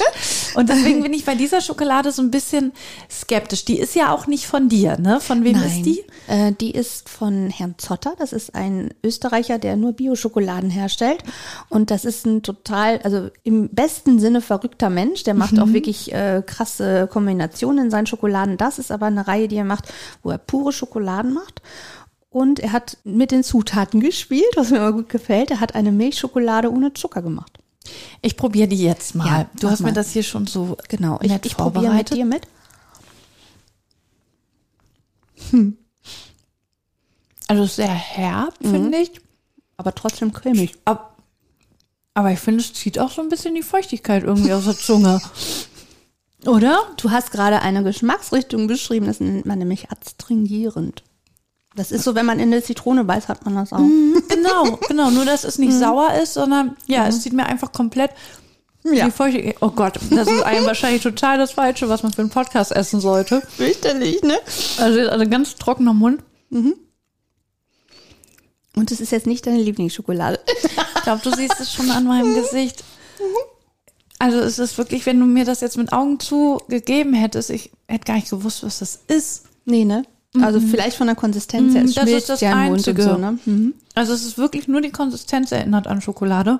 Und 0.55 0.69
deswegen 0.69 1.03
bin 1.03 1.13
ich 1.13 1.25
bei 1.25 1.35
dieser 1.35 1.61
Schokolade 1.61 2.11
so 2.11 2.21
ein 2.21 2.31
bisschen 2.31 2.71
skeptisch. 3.11 3.65
Die 3.65 3.77
ist 3.77 3.93
ja 3.95 4.13
auch 4.13 4.25
nicht 4.27 4.45
von 4.47 4.69
dir, 4.69 4.97
ne? 4.97 5.19
Von 5.19 5.43
wem 5.43 5.55
ist 5.61 5.83
die? 5.83 6.03
Äh, 6.27 6.53
die 6.59 6.71
ist 6.71 7.09
von 7.09 7.49
Herrn 7.49 7.75
Zotter. 7.77 8.13
Das 8.17 8.33
ist 8.33 8.55
ein 8.55 8.93
Österreicher, 9.03 9.59
der 9.59 9.75
nur 9.75 9.93
Bio-Schokoladen 9.93 10.69
herstellt. 10.69 11.23
Und 11.69 11.91
das 11.91 12.05
ist 12.05 12.25
ein 12.25 12.41
total, 12.41 12.99
also 13.03 13.29
im 13.43 13.69
besten 13.69 14.19
Sinne 14.19 14.41
verrückter 14.41 14.89
Mensch. 14.89 15.23
Der 15.23 15.33
macht 15.33 15.59
auch 15.59 15.71
wirklich 15.73 16.13
äh, 16.13 16.41
krasse 16.45 17.07
Kombinationen 17.11 17.85
in 17.85 17.91
seinen 17.91 18.07
Schokoladen. 18.07 18.57
Das 18.57 18.79
ist 18.79 18.91
aber 18.91 19.07
eine 19.07 19.27
Reihe, 19.27 19.47
die 19.47 19.57
er 19.57 19.65
macht, 19.65 19.85
wo 20.23 20.29
er 20.31 20.37
pure 20.37 20.71
Schokoladen 20.73 21.33
macht. 21.33 21.61
Und 22.29 22.59
er 22.59 22.71
hat 22.73 22.97
mit 23.03 23.31
den 23.31 23.43
Zutaten 23.43 23.99
gespielt, 24.01 24.51
was 24.55 24.69
mir 24.69 24.77
immer 24.77 24.93
gut 24.93 25.09
gefällt. 25.09 25.49
Er 25.51 25.59
hat 25.59 25.73
eine 25.75 25.91
Milchschokolade 25.91 26.71
ohne 26.71 26.93
Zucker 26.93 27.21
gemacht. 27.23 27.57
Ich 28.21 28.37
probiere 28.37 28.67
die 28.67 28.83
jetzt 28.83 29.15
mal. 29.15 29.25
Ja, 29.25 29.49
du 29.59 29.67
hast 29.69 29.79
mir 29.79 29.87
mal. 29.87 29.93
das 29.93 30.11
hier 30.11 30.21
schon 30.23 30.45
so 30.45 30.77
Genau. 30.89 31.17
Ich, 31.23 31.31
ich 31.43 31.57
probiere 31.57 31.93
mit 31.93 32.13
dir 32.13 32.25
mit. 32.25 32.43
Also 37.47 37.65
sehr 37.65 37.87
herb, 37.87 38.53
Mhm. 38.61 38.69
finde 38.71 38.97
ich. 38.99 39.11
Aber 39.77 39.95
trotzdem 39.95 40.33
cremig. 40.33 40.75
Ab- 40.85 41.15
Aber 42.13 42.31
ich 42.31 42.39
finde, 42.39 42.59
es 42.61 42.73
zieht 42.73 42.99
auch 42.99 43.11
so 43.11 43.21
ein 43.21 43.29
bisschen 43.29 43.55
die 43.55 43.61
Feuchtigkeit 43.63 44.23
irgendwie 44.23 44.51
aus 44.51 44.65
der 44.65 44.77
Zunge. 44.77 45.21
Oder? 46.45 46.79
Du 46.97 47.11
hast 47.11 47.31
gerade 47.31 47.61
eine 47.61 47.83
Geschmacksrichtung 47.83 48.67
beschrieben, 48.67 49.07
das 49.07 49.19
nennt 49.19 49.45
man 49.45 49.59
nämlich 49.59 49.91
adstringierend. 49.91 51.03
Das 51.75 51.91
ist 51.91 52.03
so, 52.03 52.15
wenn 52.15 52.25
man 52.25 52.39
in 52.39 52.51
eine 52.51 52.63
Zitrone 52.63 53.03
beißt, 53.03 53.27
hat 53.27 53.45
man 53.45 53.55
das 53.55 53.71
auch. 53.73 53.77
Genau, 53.79 54.79
genau. 54.87 55.11
Nur, 55.11 55.25
dass 55.25 55.43
es 55.43 55.57
nicht 55.59 55.73
sauer 55.73 56.13
ist, 56.21 56.33
sondern 56.33 56.75
ja, 56.87 57.07
es 57.07 57.21
zieht 57.21 57.33
mir 57.33 57.45
einfach 57.45 57.71
komplett 57.71 58.11
Ja. 58.83 59.05
die 59.05 59.11
Feuchtigkeit. 59.11 59.57
Oh 59.61 59.69
Gott, 59.69 59.99
das 60.09 60.27
ist 60.27 60.41
einem 60.43 60.65
wahrscheinlich 60.65 61.03
total 61.03 61.37
das 61.37 61.51
Falsche, 61.51 61.87
was 61.89 62.01
man 62.03 62.11
für 62.13 62.21
einen 62.21 62.31
Podcast 62.31 62.71
essen 62.71 62.99
sollte. 63.01 63.41
Fürchterlich, 63.55 64.21
ne? 64.23 64.37
Also, 64.79 65.09
also 65.09 65.29
ganz 65.29 65.55
trockener 65.55 65.93
Mund. 65.93 66.21
Und 68.75 68.91
es 68.91 68.99
ist 69.01 69.11
jetzt 69.11 69.27
nicht 69.27 69.45
deine 69.45 69.61
Lieblingsschokolade. 69.61 70.39
Ich 70.95 71.03
glaube, 71.03 71.21
du 71.23 71.31
siehst 71.35 71.59
es 71.59 71.71
schon 71.73 71.91
an 71.91 72.05
meinem 72.05 72.33
Gesicht. 72.41 72.83
Also 74.19 74.37
es 74.39 74.59
ist 74.59 74.77
wirklich, 74.77 75.05
wenn 75.05 75.19
du 75.19 75.25
mir 75.25 75.45
das 75.45 75.61
jetzt 75.61 75.77
mit 75.77 75.93
Augen 75.93 76.19
zu 76.19 76.61
gegeben 76.67 77.13
hättest, 77.13 77.49
ich 77.49 77.71
hätte 77.87 78.05
gar 78.05 78.15
nicht 78.15 78.29
gewusst, 78.29 78.63
was 78.63 78.79
das 78.79 78.99
ist. 79.07 79.45
nee, 79.65 79.85
ne? 79.85 80.03
Also 80.41 80.59
vielleicht 80.59 80.95
von 80.95 81.07
der 81.07 81.15
Konsistenz 81.15 81.73
her. 81.73 81.81
Mhm, 81.81 81.87
Es 81.87 81.95
das 81.95 82.07
ist 82.09 82.29
das 82.29 82.41
ja 82.41 82.53
Einzige. 82.55 83.01
so, 83.01 83.17
ne? 83.17 83.39
Mhm. 83.45 83.73
Also 83.95 84.13
es 84.13 84.23
ist 84.23 84.37
wirklich 84.37 84.67
nur 84.67 84.79
die 84.79 84.91
Konsistenz 84.91 85.51
erinnert 85.51 85.87
an 85.87 86.01
Schokolade. 86.01 86.59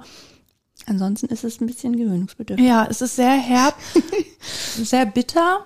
Ansonsten 0.87 1.27
ist 1.27 1.43
es 1.43 1.61
ein 1.61 1.67
bisschen 1.67 1.95
gewöhnungsbedürftig. 1.95 2.65
Ja, 2.67 2.87
es 2.89 3.01
ist 3.01 3.15
sehr 3.15 3.33
herb, 3.33 3.75
sehr 4.83 5.05
bitter. 5.05 5.65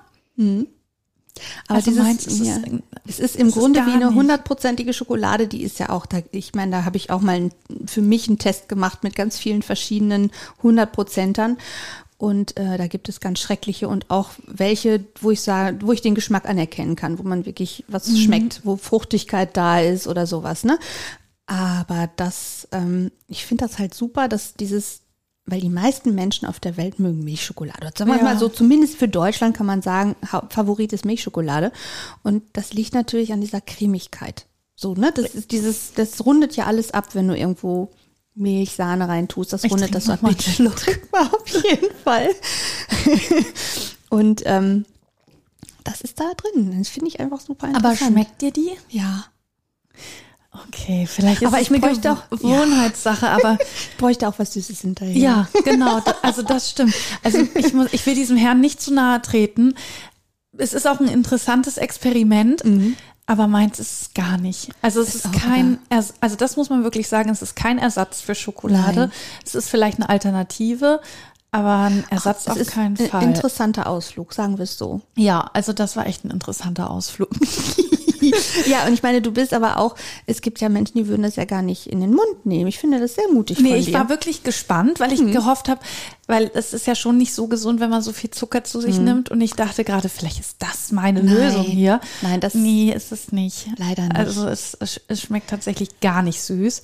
Aber 1.68 1.78
Also 1.78 1.92
dieses, 1.92 2.04
meins 2.04 2.28
ist 2.28 2.40
es- 2.40 2.48
ja, 2.48 2.58
ist 3.06 3.20
im 3.20 3.48
es 3.48 3.54
ist 3.54 3.54
Grunde 3.54 3.80
gar 3.80 3.88
wie 3.88 3.92
eine 3.94 4.13
hundertprozentige 4.13 4.94
Schokolade, 4.94 5.48
die 5.48 5.63
ist 5.63 5.80
ja 5.80 5.90
auch 5.90 6.06
da, 6.06 6.20
ich 6.32 6.54
meine, 6.54 6.72
da 6.72 6.86
habe 6.86 6.98
ich 6.98 7.10
auch 7.10 7.22
mal 7.22 7.50
für 7.86 8.02
mich 8.02 8.28
einen 8.28 8.38
Test 8.38 8.70
gemacht 8.70 9.04
mit 9.04 9.16
ganz 9.16 9.38
vielen 9.38 9.62
verschiedenen 9.63 10.32
hundertprozentern. 10.62 11.58
Und 12.18 12.56
äh, 12.56 12.78
da 12.78 12.88
gibt 12.88 13.10
es 13.10 13.20
ganz 13.20 13.40
schreckliche 13.40 13.90
und 13.90 14.10
auch 14.10 14.30
welche, 14.48 15.04
wo 15.20 15.32
ich 15.32 15.42
sage, 15.42 15.80
wo 15.82 15.92
ich 15.92 16.02
den 16.02 16.16
Geschmack 16.16 16.48
anerkennen 16.48 16.96
kann, 16.96 17.20
wo 17.20 17.24
man 17.24 17.46
wirklich 17.46 17.84
was 17.90 18.08
Mhm. 18.08 18.16
schmeckt, 18.16 18.62
wo 18.63 18.78
Fruchtigkeit 18.78 19.58
da 19.58 19.80
ist 19.82 20.08
oder 20.08 20.25
sowas, 20.25 20.63
ne? 20.63 20.80
Aber 21.48 22.10
das, 22.16 22.68
ähm, 22.72 23.12
ich 23.28 23.46
finde 23.46 23.66
das 23.68 23.78
halt 23.78 23.94
super, 23.94 24.30
dass 24.30 24.54
dieses, 24.54 25.02
weil 25.46 25.60
die 25.62 25.70
meisten 25.70 26.16
Menschen 26.16 26.48
auf 26.48 26.60
der 26.60 26.78
Welt 26.78 27.00
mögen 27.00 27.24
Milchschokolade. 27.24 27.92
Sagen 27.98 28.10
wir 28.12 28.18
Ja. 28.18 28.24
mal 28.24 28.38
so, 28.40 28.48
zumindest 28.50 28.96
für 28.96 29.08
Deutschland 29.10 29.56
kann 29.58 29.66
man 29.66 29.82
sagen, 29.82 30.16
Favorit 30.50 30.94
ist 30.94 31.04
Milchschokolade. 31.06 31.72
Und 32.24 32.44
das 32.54 32.74
liegt 32.74 32.94
natürlich 32.94 33.34
an 33.34 33.42
dieser 33.42 33.60
Cremigkeit. 33.62 34.46
So, 34.76 34.94
ne? 34.96 35.12
Das 35.14 35.36
ist 35.36 35.52
dieses, 35.52 35.94
das 35.94 36.26
rundet 36.26 36.56
ja 36.56 36.66
alles 36.66 36.92
ab, 36.92 37.10
wenn 37.14 37.28
du 37.28 37.36
irgendwo 37.38 37.90
Milch, 38.36 38.72
Sahne 38.72 39.08
reintust. 39.08 39.54
Das 39.54 39.64
Ich 39.64 39.72
rundet 39.72 39.92
trink 39.92 39.94
das 39.96 40.06
so 40.06 40.14
ab. 40.14 40.22
mal 40.24 40.30
Bitte 40.34 40.50
Schluck. 40.50 40.82
Auf 41.12 41.48
jeden 41.48 41.94
Fall. 42.04 42.30
Und 44.10 44.44
ähm, 44.46 44.86
Das 45.84 46.02
ist 46.02 46.20
da 46.20 46.32
drin. 46.38 46.74
Das 46.80 46.88
finde 46.90 47.10
ich 47.10 47.20
einfach 47.20 47.42
super 47.42 47.68
Aber 47.68 47.78
interessant. 47.92 48.12
schmeckt 48.14 48.42
dir 48.42 48.52
die? 48.52 48.72
Ja. 48.90 49.26
Okay, 50.68 51.08
vielleicht 51.10 51.42
ist 51.42 51.48
Aber 51.48 51.58
es 51.58 51.64
ich 51.64 51.70
eine 51.72 51.80
bräuchte 51.80 52.12
auch- 52.12 52.30
Gewohnheitssache, 52.30 53.28
aber 53.30 53.58
Ich 53.92 53.98
bräuchte 53.98 54.28
auch 54.28 54.38
was 54.38 54.54
Süßes 54.54 54.82
hinterher. 54.82 55.16
ja, 55.18 55.48
genau. 55.64 56.02
Also 56.22 56.42
das 56.44 56.70
stimmt. 56.70 56.94
Also 57.24 57.40
ich 57.56 57.74
muss, 57.74 57.88
ich 57.92 58.06
will 58.06 58.16
diesem 58.16 58.38
Herrn 58.38 58.60
nicht 58.62 58.82
zu 58.82 58.94
nahe 58.94 59.22
treten. 59.22 59.74
Es 60.56 60.74
ist 60.74 60.88
auch 60.88 61.00
ein 61.00 61.08
interessantes 61.08 61.78
Experiment, 61.78 62.62
aber 63.26 63.48
meins 63.48 63.80
ist 63.80 64.02
es 64.02 64.14
gar 64.14 64.38
nicht. 64.38 64.70
Also 64.84 65.02
es 65.02 65.16
ist, 65.16 65.26
auch 65.26 65.32
kein, 65.32 65.80
Ers- 65.90 66.14
also 66.20 66.36
das 66.36 66.56
muss 66.58 66.70
man 66.70 66.84
wirklich 66.84 67.08
sagen, 67.08 67.30
es 67.32 67.42
ist 67.42 67.56
kein 67.56 67.80
Ersatz 67.80 68.22
für 68.22 68.36
Schokolade. 68.36 69.00
Nein. 69.00 69.12
Es 69.44 69.56
ist 69.56 69.70
vielleicht 69.70 69.98
eine 69.98 70.10
Alternative, 70.10 71.02
aber 71.54 71.86
ein 71.86 72.04
Ersatz 72.10 72.42
Es 72.42 72.48
auf 72.50 72.58
ist 72.58 72.72
keinen 72.72 72.98
ein 73.00 73.08
Fall. 73.08 73.24
interessanter 73.24 73.88
Ausflug, 73.88 74.34
sagen 74.34 74.58
wir 74.58 74.64
es 74.64 74.78
so. 74.78 75.02
Ja, 75.16 75.50
also 75.54 75.72
das 75.72 75.96
war 75.96 76.06
echt 76.08 76.26
ein 76.26 76.32
interessanter 76.32 76.90
Ausflug. 76.92 77.30
Ja, 78.68 78.88
und 78.88 78.94
ich 78.94 79.04
meine, 79.04 79.22
du 79.22 79.32
bist 79.34 79.54
aber 79.54 79.78
auch, 79.78 79.96
es 80.28 80.40
gibt 80.42 80.62
ja 80.62 80.70
Menschen, 80.70 80.98
die 80.98 81.08
würden 81.10 81.24
das 81.24 81.36
ja 81.36 81.44
gar 81.44 81.62
nicht 81.62 81.88
in 81.88 82.00
den 82.00 82.12
Mund 82.12 82.46
nehmen. 82.46 82.68
Ich 82.68 82.80
finde 82.80 83.00
das 83.02 83.16
sehr 83.16 83.28
mutig 83.34 83.60
Nee, 83.60 83.76
ich 83.76 83.88
dir. 83.88 83.94
war 83.96 84.08
wirklich 84.08 84.44
gespannt, 84.44 85.02
weil 85.02 85.12
ich 85.12 85.20
gehofft 85.20 85.68
habe, 85.68 85.82
weil 86.28 86.50
es 86.54 86.74
ist 86.74 86.88
ja 86.88 86.96
schon 86.96 87.18
nicht 87.18 87.34
so 87.34 87.48
gesund, 87.48 87.82
wenn 87.82 87.90
man 87.90 88.02
so 88.02 88.14
viel 88.14 88.30
Zucker 88.32 88.64
zu 88.64 88.80
sich 88.80 88.98
nimmt. 88.98 89.30
Und 89.30 89.42
ich 89.42 89.54
dachte 89.56 89.84
gerade, 89.84 90.08
vielleicht 90.08 90.40
ist 90.40 90.56
das 90.60 90.94
meine 90.94 91.22
Nein. 91.22 91.36
Lösung 91.36 91.64
hier. 91.66 92.00
Nein, 92.22 92.40
das- 92.40 92.54
nee, 92.54 92.94
ist 92.96 93.12
es 93.12 93.34
nicht. 93.34 93.68
Leider 93.78 94.04
nicht. 94.04 94.16
Also 94.16 94.48
es, 94.48 94.78
es 94.80 95.22
schmeckt 95.22 95.50
tatsächlich 95.50 96.00
gar 96.00 96.22
nicht 96.22 96.42
süß. 96.42 96.82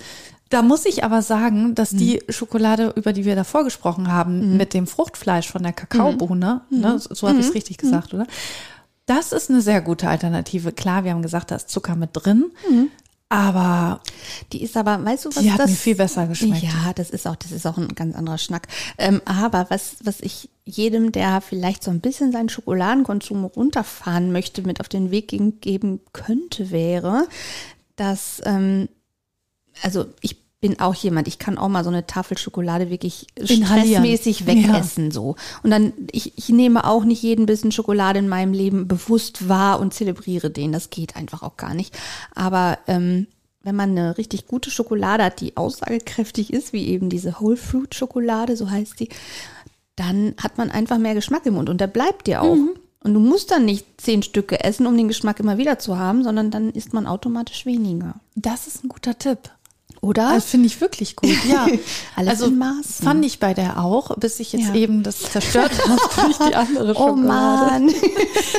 Da 0.49 0.61
muss 0.63 0.85
ich 0.85 1.03
aber 1.03 1.21
sagen, 1.21 1.75
dass 1.75 1.91
die 1.91 2.21
Mhm. 2.27 2.31
Schokolade, 2.31 2.91
über 2.95 3.13
die 3.13 3.23
wir 3.25 3.35
davor 3.35 3.63
gesprochen 3.63 4.11
haben, 4.11 4.57
mit 4.57 4.73
dem 4.73 4.87
Fruchtfleisch 4.87 5.47
von 5.49 5.61
der 5.63 5.73
Kakaobohne, 5.73 6.61
Mhm. 6.69 6.79
ne, 6.79 6.99
so, 6.99 7.13
so 7.13 7.27
habe 7.27 7.39
ich 7.39 7.47
es 7.47 7.53
richtig 7.53 7.77
gesagt, 7.77 8.13
oder? 8.13 8.25
Das 9.05 9.31
ist 9.31 9.49
eine 9.49 9.61
sehr 9.61 9.81
gute 9.81 10.07
Alternative. 10.09 10.71
Klar, 10.71 11.03
wir 11.03 11.11
haben 11.11 11.21
gesagt, 11.21 11.51
da 11.51 11.55
ist 11.55 11.69
Zucker 11.69 11.95
mit 11.95 12.11
drin, 12.13 12.45
aber 13.27 14.01
Die 14.51 14.63
ist 14.63 14.75
aber, 14.75 15.03
weißt 15.05 15.25
du, 15.25 15.29
was 15.29 15.43
Die 15.43 15.51
hat 15.51 15.59
das 15.59 15.69
mir 15.69 15.75
viel 15.75 15.95
besser 15.95 16.25
geschmeckt. 16.25 16.63
Ja, 16.63 16.93
das 16.95 17.11
ist 17.11 17.27
auch, 17.27 17.35
das 17.35 17.51
ist 17.51 17.67
auch 17.67 17.77
ein 17.77 17.89
ganz 17.89 18.15
anderer 18.15 18.39
Schnack. 18.39 18.67
Ähm, 18.97 19.21
aber 19.25 19.67
was, 19.69 19.97
was 20.03 20.19
ich 20.21 20.49
jedem, 20.65 21.11
der 21.11 21.41
vielleicht 21.41 21.83
so 21.83 21.91
ein 21.91 21.99
bisschen 22.01 22.31
seinen 22.31 22.49
Schokoladenkonsum 22.49 23.45
runterfahren 23.45 24.31
möchte, 24.31 24.63
mit 24.63 24.79
auf 24.79 24.89
den 24.89 25.11
Weg 25.11 25.27
geben- 25.27 25.59
geben 25.61 25.99
könnte, 26.11 26.71
wäre, 26.71 27.27
dass, 27.95 28.41
ähm, 28.45 28.89
also 29.83 30.05
ich 30.21 30.37
bin 30.61 30.79
auch 30.79 30.93
jemand, 30.93 31.27
ich 31.27 31.39
kann 31.39 31.57
auch 31.57 31.69
mal 31.69 31.83
so 31.83 31.89
eine 31.89 32.05
Tafel 32.05 32.37
Schokolade 32.37 32.89
wirklich 32.89 33.27
Inhalieren. 33.35 33.65
stressmäßig 33.65 34.45
wegessen 34.45 35.11
so. 35.11 35.35
Und 35.63 35.71
dann, 35.71 35.93
ich, 36.11 36.37
ich 36.37 36.49
nehme 36.49 36.85
auch 36.85 37.05
nicht 37.05 37.21
jeden 37.23 37.45
Bissen 37.45 37.71
Schokolade 37.71 38.19
in 38.19 38.27
meinem 38.27 38.51
Leben 38.51 38.87
bewusst 38.87 39.47
wahr 39.47 39.79
und 39.79 39.93
zelebriere 39.93 40.49
den. 40.49 40.71
Das 40.71 40.89
geht 40.89 41.15
einfach 41.15 41.43
auch 41.43 41.55
gar 41.55 41.73
nicht. 41.73 41.97
Aber 42.35 42.77
ähm, 42.87 43.27
wenn 43.63 43.75
man 43.75 43.91
eine 43.91 44.17
richtig 44.17 44.47
gute 44.47 44.69
Schokolade 44.69 45.23
hat, 45.23 45.39
die 45.39 45.55
aussagekräftig 45.55 46.51
ist, 46.51 46.73
wie 46.73 46.87
eben 46.87 47.09
diese 47.09 47.39
Whole 47.39 47.57
Fruit 47.57 47.95
Schokolade, 47.95 48.57
so 48.57 48.69
heißt 48.69 48.99
die, 48.99 49.09
dann 49.95 50.33
hat 50.41 50.57
man 50.57 50.71
einfach 50.71 50.97
mehr 50.97 51.13
Geschmack 51.15 51.45
im 51.45 51.55
Mund 51.55 51.69
und 51.69 51.79
der 51.79 51.87
bleibt 51.87 52.27
dir 52.27 52.41
auch. 52.41 52.57
Und 53.01 53.13
du 53.13 53.19
musst 53.21 53.51
dann 53.51 53.63
nicht 53.63 53.85
zehn 53.97 54.23
Stücke 54.23 54.61
essen, 54.61 54.85
um 54.85 54.97
den 54.97 55.07
Geschmack 55.07 55.39
immer 55.39 55.57
wieder 55.57 55.79
zu 55.79 55.97
haben, 55.97 56.23
sondern 56.23 56.51
dann 56.51 56.69
isst 56.71 56.93
man 56.93 57.07
automatisch 57.07 57.65
weniger. 57.65 58.15
das 58.35 58.67
ist 58.67 58.83
ein 58.83 58.89
guter 58.89 59.17
Tipp. 59.17 59.39
Oder? 60.01 60.31
Das 60.33 60.45
finde 60.45 60.67
ich 60.67 60.79
wirklich 60.79 61.15
gut, 61.17 61.35
ja. 61.49 61.67
Alles 62.15 62.29
also 62.29 62.45
in 62.45 62.57
Maßen. 62.57 63.03
fand 63.05 63.25
ich 63.25 63.39
bei 63.39 63.53
der 63.53 63.83
auch, 63.83 64.15
bis 64.17 64.39
ich 64.39 64.53
jetzt 64.53 64.69
Ja. 64.69 64.75
eben 64.75 65.03
das 65.03 65.19
zerstört 65.19 65.71
habe 65.87 65.99
durch 66.25 66.37
die 66.49 66.55
andere 66.55 66.91
oh 66.95 67.07
Schokolade. 67.09 67.25
Mann. 67.25 67.89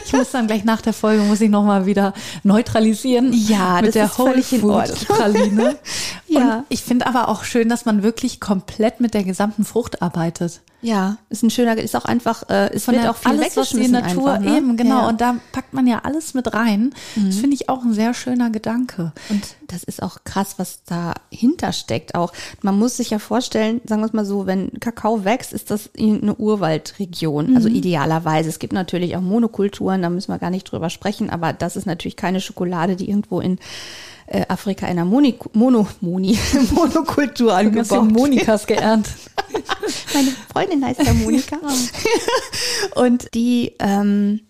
Ich 0.05 0.13
muss 0.13 0.31
dann 0.33 0.49
gleich 0.49 0.65
nach 0.65 0.81
der 0.81 0.93
Folge 0.93 1.23
muss 1.23 1.41
ich 1.41 1.49
noch 1.51 1.63
mal 1.65 1.87
wieder 1.87 2.15
neutralisieren. 2.43 3.33
Ja, 3.33 3.77
mit 3.77 3.87
das 3.89 3.93
der 3.95 4.05
ist 4.07 4.15
völlig 4.15 4.53
in 4.53 4.63
Whole 4.63 4.75
Ordnung. 4.75 4.99
Praline. 5.07 5.79
Ja. 6.31 6.59
Und 6.59 6.65
ich 6.69 6.83
finde 6.83 7.07
aber 7.07 7.29
auch 7.29 7.45
schön, 7.45 7.69
dass 7.69 7.85
man 7.85 8.03
wirklich 8.03 8.41
komplett 8.41 9.01
mit 9.01 9.15
der 9.15 9.25
gesamten 9.25 9.65
Frucht 9.65 10.01
arbeitet. 10.01 10.61
Ja, 10.83 11.19
ist 11.29 11.43
ein 11.43 11.51
schöner, 11.51 11.77
ist 11.77 11.95
auch 11.95 12.07
einfach, 12.07 12.49
äh, 12.49 12.71
es 12.73 12.85
Von 12.85 12.95
wird 12.95 13.05
der, 13.05 13.11
auch 13.11 13.17
viel 13.17 13.33
alles, 13.33 13.57
was 13.57 13.71
die 13.71 13.89
Natur 13.89 14.33
einfach, 14.33 14.51
ne? 14.51 14.57
eben, 14.57 14.77
genau. 14.79 15.03
Ja. 15.03 15.09
Und 15.09 15.21
da 15.21 15.37
packt 15.53 15.75
man 15.75 15.87
ja 15.87 16.01
alles 16.05 16.33
mit 16.33 16.55
rein. 16.55 16.95
Das 17.17 17.37
finde 17.37 17.55
ich 17.55 17.69
auch 17.69 17.83
ein 17.83 17.93
sehr 17.93 18.15
schöner 18.15 18.49
Gedanke. 18.49 19.13
Und 19.29 19.57
das 19.67 19.83
ist 19.83 20.03
auch 20.03 20.19
krass, 20.25 20.55
was 20.57 20.83
dahinter 20.85 21.73
steckt. 21.73 22.15
Auch 22.15 22.33
man 22.63 22.79
muss 22.79 22.97
sich 22.97 23.11
ja 23.11 23.19
vorstellen, 23.19 23.83
sagen 23.85 24.01
wir 24.01 24.07
es 24.07 24.15
mal 24.15 24.25
so, 24.25 24.47
wenn 24.47 24.71
Kakao 24.81 25.25
wächst, 25.25 25.53
ist 25.53 25.71
das 25.71 25.91
eine 25.99 26.35
Urwaldregion. 26.37 27.57
Also 27.57 27.69
idealerweise. 27.69 28.49
Es 28.49 28.59
gibt 28.59 28.73
natürlich 28.73 29.17
auch 29.17 29.21
Monokulturen, 29.21 30.01
da 30.01 30.09
müssen 30.09 30.33
wir 30.33 30.39
gar 30.39 30.51
nicht 30.51 30.65
drüber 30.65 30.89
sprechen. 30.89 31.29
Aber 31.29 31.53
das 31.53 31.77
ist 31.77 31.87
natürlich 31.87 32.17
keine 32.17 32.41
Schokolade, 32.41 32.97
die 32.97 33.11
irgendwo 33.11 33.41
in 33.41 33.59
äh, 34.31 34.47
Afrika 34.49 34.87
in 34.87 34.93
einer 34.93 35.05
Moni, 35.05 35.39
Mono, 35.53 35.89
Moni, 36.01 36.39
Monokultur 36.71 37.49
Du 37.49 37.51
hast 37.51 37.93
angebaut. 37.93 38.13
Monikas 38.13 38.67
geerntet. 38.67 39.13
Meine 40.15 40.31
Freundin 40.53 40.85
heißt 40.85 41.03
ja 41.03 41.13
Monika. 41.13 41.57
Und 42.95 43.35
die, 43.35 43.75
ähm, 43.81 44.41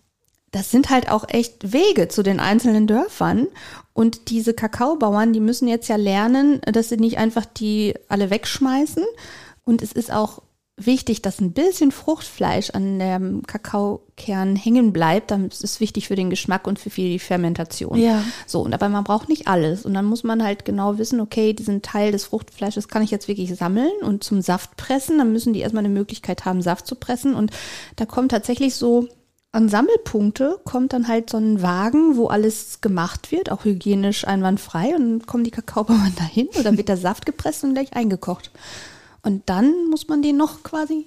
das 0.52 0.70
sind 0.70 0.90
halt 0.90 1.10
auch 1.10 1.24
echt 1.28 1.72
Wege 1.72 2.08
zu 2.08 2.22
den 2.22 2.40
einzelnen 2.40 2.86
Dörfern. 2.86 3.48
Und 3.94 4.28
diese 4.30 4.52
Kakaobauern, 4.52 5.32
die 5.32 5.40
müssen 5.40 5.66
jetzt 5.66 5.88
ja 5.88 5.96
lernen, 5.96 6.60
dass 6.60 6.90
sie 6.90 6.96
nicht 6.98 7.18
einfach 7.18 7.46
die 7.46 7.94
alle 8.08 8.30
wegschmeißen. 8.30 9.04
Und 9.64 9.82
es 9.82 9.92
ist 9.92 10.12
auch 10.12 10.42
wichtig, 10.86 11.22
dass 11.22 11.40
ein 11.40 11.52
bisschen 11.52 11.92
Fruchtfleisch 11.92 12.70
an 12.70 12.98
dem 12.98 13.46
Kakaokern 13.46 14.56
hängen 14.56 14.92
bleibt. 14.92 15.30
Das 15.30 15.60
ist 15.60 15.80
wichtig 15.80 16.08
für 16.08 16.16
den 16.16 16.30
Geschmack 16.30 16.66
und 16.66 16.78
für 16.78 16.90
die 16.90 17.18
Fermentation. 17.18 17.98
Ja. 17.98 18.22
So, 18.46 18.60
und 18.60 18.74
aber 18.74 18.88
man 18.88 19.04
braucht 19.04 19.28
nicht 19.28 19.48
alles. 19.48 19.84
Und 19.84 19.94
dann 19.94 20.04
muss 20.04 20.24
man 20.24 20.42
halt 20.42 20.64
genau 20.64 20.98
wissen, 20.98 21.20
okay, 21.20 21.52
diesen 21.52 21.82
Teil 21.82 22.12
des 22.12 22.24
Fruchtfleisches 22.24 22.88
kann 22.88 23.02
ich 23.02 23.10
jetzt 23.10 23.28
wirklich 23.28 23.54
sammeln 23.54 23.92
und 24.02 24.24
zum 24.24 24.42
Saft 24.42 24.76
pressen. 24.76 25.18
Dann 25.18 25.32
müssen 25.32 25.52
die 25.52 25.60
erstmal 25.60 25.84
eine 25.84 25.94
Möglichkeit 25.94 26.44
haben, 26.44 26.62
Saft 26.62 26.86
zu 26.86 26.94
pressen. 26.94 27.34
Und 27.34 27.50
da 27.96 28.06
kommt 28.06 28.30
tatsächlich 28.30 28.74
so 28.74 29.08
an 29.52 29.68
Sammelpunkte 29.68 30.60
kommt 30.64 30.92
dann 30.92 31.08
halt 31.08 31.30
so 31.30 31.38
ein 31.38 31.60
Wagen, 31.60 32.16
wo 32.16 32.28
alles 32.28 32.80
gemacht 32.80 33.32
wird, 33.32 33.50
auch 33.50 33.64
hygienisch 33.64 34.24
einwandfrei. 34.24 34.94
Und 34.94 35.00
dann 35.00 35.26
kommen 35.26 35.44
die 35.44 35.50
Kakaobauern 35.50 36.14
dahin 36.18 36.48
und 36.54 36.64
dann 36.64 36.76
wird 36.76 36.88
der 36.88 36.96
Saft 36.96 37.26
gepresst 37.26 37.64
und 37.64 37.74
gleich 37.74 37.92
eingekocht. 37.92 38.50
Und 39.22 39.48
dann 39.48 39.86
muss 39.90 40.08
man 40.08 40.22
den 40.22 40.36
noch 40.36 40.62
quasi 40.62 41.06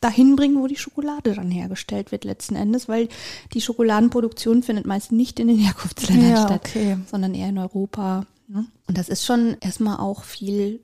dahin 0.00 0.36
bringen, 0.36 0.60
wo 0.60 0.66
die 0.66 0.76
Schokolade 0.76 1.34
dann 1.34 1.50
hergestellt 1.50 2.12
wird 2.12 2.24
letzten 2.24 2.54
Endes, 2.54 2.88
weil 2.88 3.08
die 3.52 3.60
Schokoladenproduktion 3.60 4.62
findet 4.62 4.86
meist 4.86 5.12
nicht 5.12 5.40
in 5.40 5.48
den 5.48 5.58
Herkunftsländern 5.58 6.30
Ja, 6.30 6.44
statt, 6.44 6.62
okay. 6.66 6.98
sondern 7.10 7.34
eher 7.34 7.48
in 7.48 7.58
Europa. 7.58 8.26
Ne? 8.46 8.66
Und 8.86 8.96
das 8.96 9.08
ist 9.08 9.24
schon 9.26 9.56
erstmal 9.60 9.98
auch 9.98 10.22
viel 10.22 10.80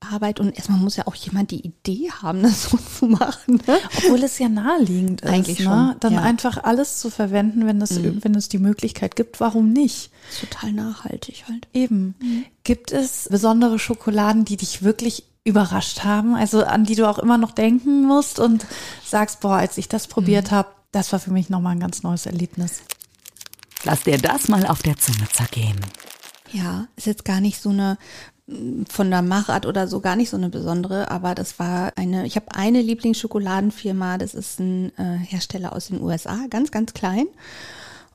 Arbeit 0.00 0.40
und 0.40 0.54
erstmal 0.56 0.78
muss 0.78 0.96
ja 0.96 1.06
auch 1.06 1.14
jemand 1.14 1.50
die 1.50 1.60
Idee 1.60 2.10
haben, 2.10 2.42
das 2.42 2.70
so 2.70 2.76
zu 2.76 3.06
machen. 3.06 3.60
Ne? 3.66 3.78
Obwohl 3.98 4.22
es 4.22 4.38
ja 4.38 4.48
naheliegend 4.48 5.22
ist, 5.22 5.30
Eigentlich 5.30 5.58
ne? 5.60 5.64
schon, 5.64 5.96
dann 6.00 6.14
ja. 6.14 6.20
Mhm. 6.20 6.26
einfach 6.26 6.62
alles 6.62 7.00
zu 7.00 7.10
verwenden, 7.10 7.66
wenn 7.66 7.80
es, 7.80 8.00
wenn 8.02 8.34
es 8.34 8.48
die 8.48 8.58
Möglichkeit 8.58 9.16
gibt, 9.16 9.40
warum 9.40 9.72
nicht? 9.72 10.10
Total 10.40 10.72
nachhaltig 10.72 11.44
halt. 11.48 11.68
Eben. 11.72 12.14
Gibt 12.64 12.92
es 12.92 13.28
besondere 13.30 13.78
Schokoladen, 13.78 14.44
die 14.44 14.56
dich 14.56 14.82
wirklich 14.82 15.24
überrascht 15.44 16.04
haben, 16.04 16.34
also 16.34 16.64
an 16.64 16.84
die 16.84 16.94
du 16.94 17.08
auch 17.08 17.18
immer 17.18 17.38
noch 17.38 17.52
denken 17.52 18.04
musst 18.04 18.38
und 18.38 18.64
sagst, 19.04 19.40
boah, 19.40 19.56
als 19.56 19.76
ich 19.78 19.88
das 19.88 20.06
probiert 20.06 20.50
Mhm. 20.50 20.56
habe, 20.56 20.68
das 20.92 21.12
war 21.12 21.18
für 21.18 21.32
mich 21.32 21.50
nochmal 21.50 21.72
ein 21.74 21.80
ganz 21.80 22.02
neues 22.02 22.26
Erlebnis. 22.26 22.82
Lass 23.84 24.02
dir 24.04 24.18
das 24.18 24.48
mal 24.48 24.66
auf 24.66 24.82
der 24.82 24.96
Zunge 24.96 25.26
zergehen. 25.32 25.80
Ja, 26.52 26.86
ist 26.96 27.06
jetzt 27.06 27.24
gar 27.24 27.40
nicht 27.40 27.60
so 27.60 27.70
eine 27.70 27.98
von 28.88 29.10
der 29.10 29.22
Machart 29.22 29.66
oder 29.66 29.86
so 29.88 30.00
gar 30.00 30.16
nicht 30.16 30.28
so 30.28 30.36
eine 30.36 30.48
besondere, 30.50 31.10
aber 31.10 31.34
das 31.34 31.58
war 31.58 31.92
eine, 31.96 32.26
ich 32.26 32.36
habe 32.36 32.54
eine 32.54 32.82
Lieblingsschokoladenfirma, 32.82 34.18
das 34.18 34.34
ist 34.34 34.58
ein 34.60 34.92
äh, 34.98 35.16
Hersteller 35.18 35.72
aus 35.72 35.86
den 35.86 36.02
USA, 36.02 36.46
ganz, 36.50 36.70
ganz 36.70 36.92
klein. 36.92 37.26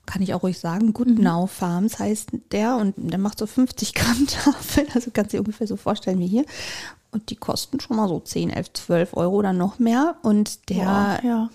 Kann 0.05 0.21
ich 0.21 0.33
auch 0.33 0.43
ruhig 0.43 0.59
sagen, 0.59 0.93
Good 0.93 1.17
Now 1.19 1.47
Farms 1.47 1.97
heißt 1.97 2.29
der 2.51 2.75
und 2.75 2.93
der 2.97 3.19
macht 3.19 3.39
so 3.39 3.47
50 3.47 3.93
Gramm 3.93 4.27
Tafeln, 4.27 4.87
also 4.93 5.11
kannst 5.11 5.33
du 5.33 5.37
dir 5.37 5.41
ungefähr 5.41 5.65
so 5.67 5.77
vorstellen 5.77 6.19
wie 6.19 6.27
hier. 6.27 6.45
Und 7.11 7.29
die 7.29 7.35
kosten 7.35 7.79
schon 7.79 7.97
mal 7.97 8.07
so 8.07 8.19
10, 8.19 8.49
11, 8.49 8.73
12 8.73 9.17
Euro 9.17 9.35
oder 9.37 9.53
noch 9.53 9.79
mehr. 9.79 10.15
Und 10.23 10.69
der 10.69 10.83
Boah, 10.85 11.19
ja. 11.23 11.49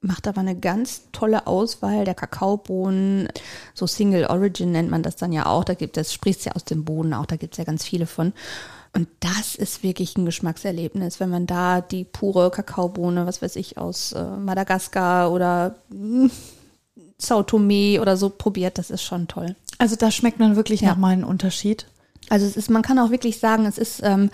macht 0.00 0.28
aber 0.28 0.40
eine 0.42 0.54
ganz 0.56 1.02
tolle 1.12 1.46
Auswahl 1.46 2.04
der 2.04 2.14
Kakaobohnen, 2.14 3.28
so 3.74 3.86
Single 3.86 4.26
Origin 4.26 4.70
nennt 4.72 4.90
man 4.90 5.02
das 5.02 5.16
dann 5.16 5.32
ja 5.32 5.46
auch. 5.46 5.64
Da 5.64 5.74
gibt 5.74 5.96
es, 5.96 6.12
spricht 6.12 6.44
ja 6.44 6.52
aus 6.52 6.64
dem 6.64 6.84
Boden 6.84 7.14
auch, 7.14 7.26
da 7.26 7.36
gibt 7.36 7.54
es 7.54 7.58
ja 7.58 7.64
ganz 7.64 7.84
viele 7.84 8.06
von. 8.06 8.32
Und 8.94 9.08
das 9.20 9.54
ist 9.54 9.82
wirklich 9.82 10.16
ein 10.16 10.24
Geschmackserlebnis, 10.24 11.20
wenn 11.20 11.30
man 11.30 11.46
da 11.46 11.80
die 11.80 12.04
pure 12.04 12.50
Kakaobohne, 12.50 13.26
was 13.26 13.42
weiß 13.42 13.56
ich, 13.56 13.76
aus 13.78 14.12
äh, 14.12 14.22
Madagaskar 14.24 15.30
oder 15.30 15.74
mm, 15.90 16.26
Sao 17.18 17.42
Tome 17.42 18.00
oder 18.00 18.16
so 18.16 18.30
probiert, 18.30 18.78
das 18.78 18.90
ist 18.90 19.02
schon 19.02 19.26
toll. 19.28 19.56
Also 19.78 19.96
da 19.96 20.10
schmeckt 20.10 20.38
man 20.38 20.56
wirklich 20.56 20.80
Ja. 20.82 20.90
nochmal 20.90 21.12
einen 21.12 21.24
Unterschied. 21.24 21.86
Also 22.30 22.46
es 22.46 22.56
ist, 22.56 22.70
man 22.70 22.82
kann 22.82 22.98
auch 22.98 23.10
wirklich 23.10 23.38
sagen, 23.40 23.66
es 23.66 23.78
ist 23.78 24.00
ähm, 24.02 24.30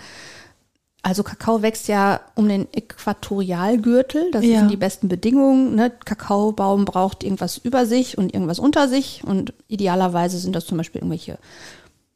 Also 1.05 1.21
Kakao 1.21 1.61
wächst 1.61 1.87
ja 1.87 2.19
um 2.33 2.49
den 2.49 2.67
Äquatorialgürtel. 2.73 4.31
Das 4.31 4.43
Ja. 4.43 4.57
sind 4.61 4.71
die 4.71 4.75
besten 4.75 5.07
Bedingungen. 5.07 5.75
Ne? 5.75 5.91
Kakaobaum 6.03 6.85
braucht 6.85 7.23
irgendwas 7.23 7.59
über 7.59 7.85
sich 7.85 8.17
und 8.17 8.33
irgendwas 8.33 8.57
unter 8.57 8.87
sich. 8.87 9.21
Und 9.23 9.53
idealerweise 9.67 10.39
sind 10.39 10.55
das 10.55 10.65
zum 10.65 10.77
Beispiel 10.77 11.01
irgendwelche 11.01 11.37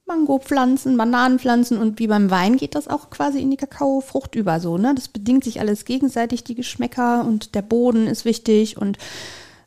Mangopflanzen, 0.07 0.97
Bananenpflanzen 0.97 1.77
und 1.77 1.99
wie 1.99 2.07
beim 2.07 2.31
Wein 2.31 2.57
geht 2.57 2.73
das 2.73 2.87
auch 2.87 3.11
quasi 3.11 3.39
in 3.39 3.51
die 3.51 3.57
Kakaofrucht 3.57 4.33
über 4.33 4.59
so. 4.59 4.79
Ne? 4.79 4.95
Das 4.95 5.07
bedingt 5.07 5.43
sich 5.43 5.59
alles 5.59 5.85
gegenseitig, 5.85 6.43
die 6.43 6.55
Geschmäcker 6.55 7.25
und 7.25 7.53
der 7.53 7.61
Boden 7.61 8.07
ist 8.07 8.25
wichtig 8.25 8.75
und 8.75 8.97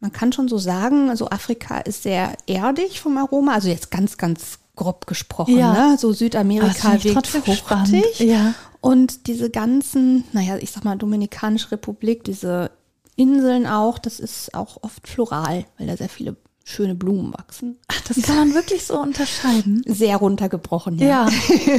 man 0.00 0.11
kann 0.11 0.33
schon 0.33 0.49
so 0.49 0.59
sagen, 0.59 1.11
also 1.11 1.31
Afrika 1.31 1.79
ist 1.79 2.02
sehr 2.02 2.33
erdig 2.49 3.00
vom 3.00 3.17
Aroma, 3.19 3.55
also 3.55 3.69
jetzt 3.69 3.93
ganz, 3.93 4.19
ganz 4.19 4.59
grob 4.75 5.07
gesprochen. 5.07 5.57
Ja. 5.57 5.91
Ne? 5.91 5.99
So 5.99 6.12
Südamerika 6.12 6.95
ich 6.97 7.05
wirkt 7.05 7.26
fruchtig. 7.26 8.19
Ja. 8.21 8.55
Und 8.82 9.26
diese 9.28 9.48
ganzen, 9.48 10.24
naja, 10.32 10.56
ich 10.58 10.70
sag 10.72 10.84
mal, 10.84 10.98
Dominikanische 10.98 11.70
Republik, 11.70 12.24
diese 12.24 12.70
Inseln 13.16 13.66
auch, 13.66 13.98
das 13.98 14.20
ist 14.20 14.54
auch 14.54 14.82
oft 14.82 15.06
floral, 15.08 15.64
weil 15.78 15.86
da 15.86 15.96
sehr 15.96 16.08
viele 16.10 16.36
schöne 16.64 16.94
Blumen 16.94 17.32
wachsen. 17.32 17.76
Ach, 17.88 18.00
das 18.02 18.20
kann 18.22 18.36
man 18.36 18.54
wirklich 18.54 18.84
so 18.84 19.00
unterscheiden. 19.00 19.82
Sehr 19.86 20.16
runtergebrochen, 20.16 20.98
Ja. 20.98 21.28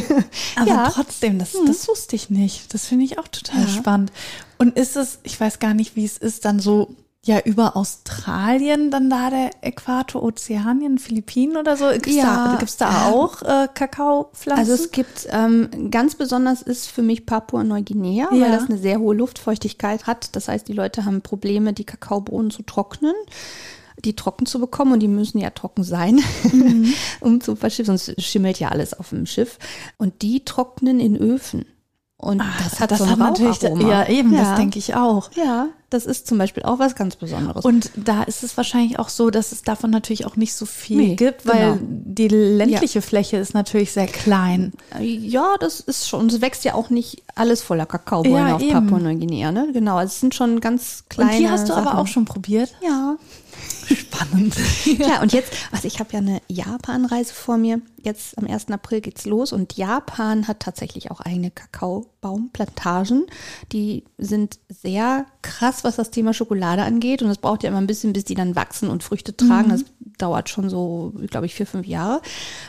Aber 0.58 0.68
Ja. 0.68 0.90
trotzdem, 0.92 1.40
das, 1.40 1.54
das 1.66 1.88
wusste 1.88 2.16
ich 2.18 2.30
nicht. 2.30 2.74
Das 2.74 2.88
finde 2.88 3.06
ich 3.06 3.18
auch 3.18 3.28
total 3.30 3.62
Ja. 3.62 3.68
spannend. 3.70 4.12
Und 4.58 4.78
ist 4.78 4.96
es, 4.98 5.20
ich 5.24 5.40
weiß 5.40 5.60
gar 5.60 5.74
nicht, 5.74 5.96
wie 5.96 6.04
es 6.06 6.18
ist, 6.18 6.44
dann 6.46 6.60
so, 6.60 6.96
ja, 7.26 7.40
über 7.46 7.78
Australien, 7.78 8.92
dann 8.92 9.10
da 9.10 9.30
der 9.30 9.52
Äquator, 9.62 10.22
Ozeanien, 10.22 10.98
Philippinen 10.98 11.56
oder 11.56 11.78
so? 11.78 11.88
Gibt's 11.92 12.16
Ja. 12.16 12.52
da, 12.52 12.56
gibt's 12.60 12.76
da 12.76 13.06
auch 13.08 13.42
äh, 13.42 13.70
Kakaopflanzen? 13.74 14.60
Also 14.60 14.74
es 14.74 14.92
gibt, 14.92 15.28
ähm, 15.32 15.90
ganz 15.90 16.16
besonders 16.16 16.62
ist 16.62 16.88
für 16.88 17.02
mich 17.02 17.26
Papua-Neuguinea, 17.26 18.28
Ja. 18.34 18.42
weil 18.42 18.52
das 18.52 18.70
eine 18.70 18.78
sehr 18.78 19.00
hohe 19.00 19.16
Luftfeuchtigkeit 19.16 20.06
hat. 20.06 20.36
Das 20.36 20.50
heißt, 20.50 20.68
die 20.68 20.74
Leute 20.74 21.06
haben 21.06 21.22
Probleme, 21.22 21.72
die 21.72 21.86
Kakaobohnen 21.86 22.52
zu 22.52 22.62
trocknen, 22.64 23.14
die 24.04 24.18
trocken 24.18 24.46
zu 24.46 24.60
bekommen 24.60 24.92
und 24.92 25.00
die 25.00 25.08
müssen 25.08 25.38
ja 25.38 25.52
trocken 25.52 25.84
sein, 25.86 26.20
um 27.22 27.40
zu 27.40 27.56
verschiffen, 27.56 27.98
sonst 27.98 28.22
schimmelt 28.22 28.60
ja 28.60 28.68
alles 28.70 28.94
auf 28.94 29.10
dem 29.12 29.28
Schiff. 29.28 29.60
Und 29.98 30.24
die 30.24 30.44
trocknen 30.44 31.00
in 31.00 31.16
Öfen. 31.16 31.64
Und 32.24 32.42
das 32.64 32.80
hat 32.80 32.92
das 32.92 33.00
so 33.00 33.04
ein 33.06 33.20
hat 33.20 33.40
ja 33.40 34.08
eben, 34.08 34.34
ja. 34.34 34.40
das 34.42 34.56
denke 34.58 34.80
ich 34.80 34.96
auch. 34.96 35.30
Ja, 35.36 35.68
das 35.90 36.06
ist 36.06 36.26
zum 36.26 36.38
Beispiel 36.38 36.64
auch 36.64 36.80
was 36.80 36.96
ganz 36.96 37.16
Besonderes. 37.16 37.64
Und 37.66 37.92
da 37.96 38.24
ist 38.24 38.44
es 38.44 38.58
wahrscheinlich 38.58 38.98
auch 38.98 39.10
so, 39.10 39.30
dass 39.30 39.52
es 39.52 39.62
davon 39.62 39.92
natürlich 39.92 40.26
auch 40.26 40.36
nicht 40.36 40.54
so 40.56 40.66
viel 40.66 40.98
Nee, 40.98 41.16
gibt, 41.16 41.46
weil 41.46 41.74
genau. 41.74 41.78
die 41.82 42.28
ländliche 42.30 43.02
Fläche 43.02 43.38
ist 43.38 43.54
natürlich 43.54 43.92
sehr 43.92 44.08
klein. 44.08 44.72
Ja, 45.00 45.56
das 45.60 45.80
ist 45.82 46.08
schon. 46.08 46.28
Es 46.28 46.42
wächst 46.42 46.64
ja 46.64 46.74
auch 46.74 46.90
nicht 46.90 47.24
alles 47.36 47.62
voller 47.62 47.86
Kakaobäume 47.86 48.38
Ja, 48.50 48.56
auf. 48.56 48.68
Papua-Neuguinea, 48.68 49.52
ne? 49.52 49.70
Genau, 49.74 50.00
es 50.00 50.20
sind 50.20 50.34
schon 50.34 50.62
ganz 50.62 51.04
kleine 51.10 51.32
Und 51.32 51.40
die 51.40 51.50
hast 51.50 51.70
du 51.70 51.74
Sachen. 51.74 51.88
aber 51.88 52.00
auch 52.00 52.08
schon 52.08 52.26
probiert. 52.26 52.74
Ja. 52.84 53.16
Spannend. 53.88 54.56
Ja, 54.86 55.22
und 55.22 55.34
jetzt, 55.34 55.54
also 55.72 55.88
ich 55.88 56.00
habe 56.00 56.12
ja 56.14 56.20
eine 56.20 56.42
Japan-Reise 56.48 57.34
vor 57.34 57.58
mir. 57.58 57.82
Jetzt 58.02 58.38
am 58.38 58.46
1. 58.46 58.70
April 58.70 59.02
geht's 59.02 59.26
los 59.26 59.54
und 59.54 59.76
Japan 59.76 60.48
hat 60.48 60.60
tatsächlich 60.60 61.10
auch 61.10 61.22
eigene 61.22 61.52
Kakaobaumplantagen. 61.52 63.26
Die 63.72 64.04
sind 64.18 64.60
sehr 64.70 65.26
krass, 65.42 65.84
was 65.84 65.96
das 65.96 66.12
Thema 66.12 66.34
Schokolade 66.34 66.84
angeht. 66.84 67.22
Und 67.22 67.30
es 67.30 67.38
braucht 67.38 67.64
ja 67.64 67.70
immer 67.70 67.80
ein 67.80 67.88
bisschen, 67.88 68.14
bis 68.14 68.26
die 68.26 68.36
dann 68.36 68.56
wachsen 68.56 68.90
und 68.90 69.04
Früchte 69.04 69.36
tragen. 69.36 69.70
Das 69.70 69.86
dauert 70.18 70.50
schon 70.50 70.70
so, 70.70 71.14
glaube 71.28 71.46
ich, 71.46 71.56
vier, 71.56 71.66
fünf 71.66 71.88
Jahre, 71.88 72.22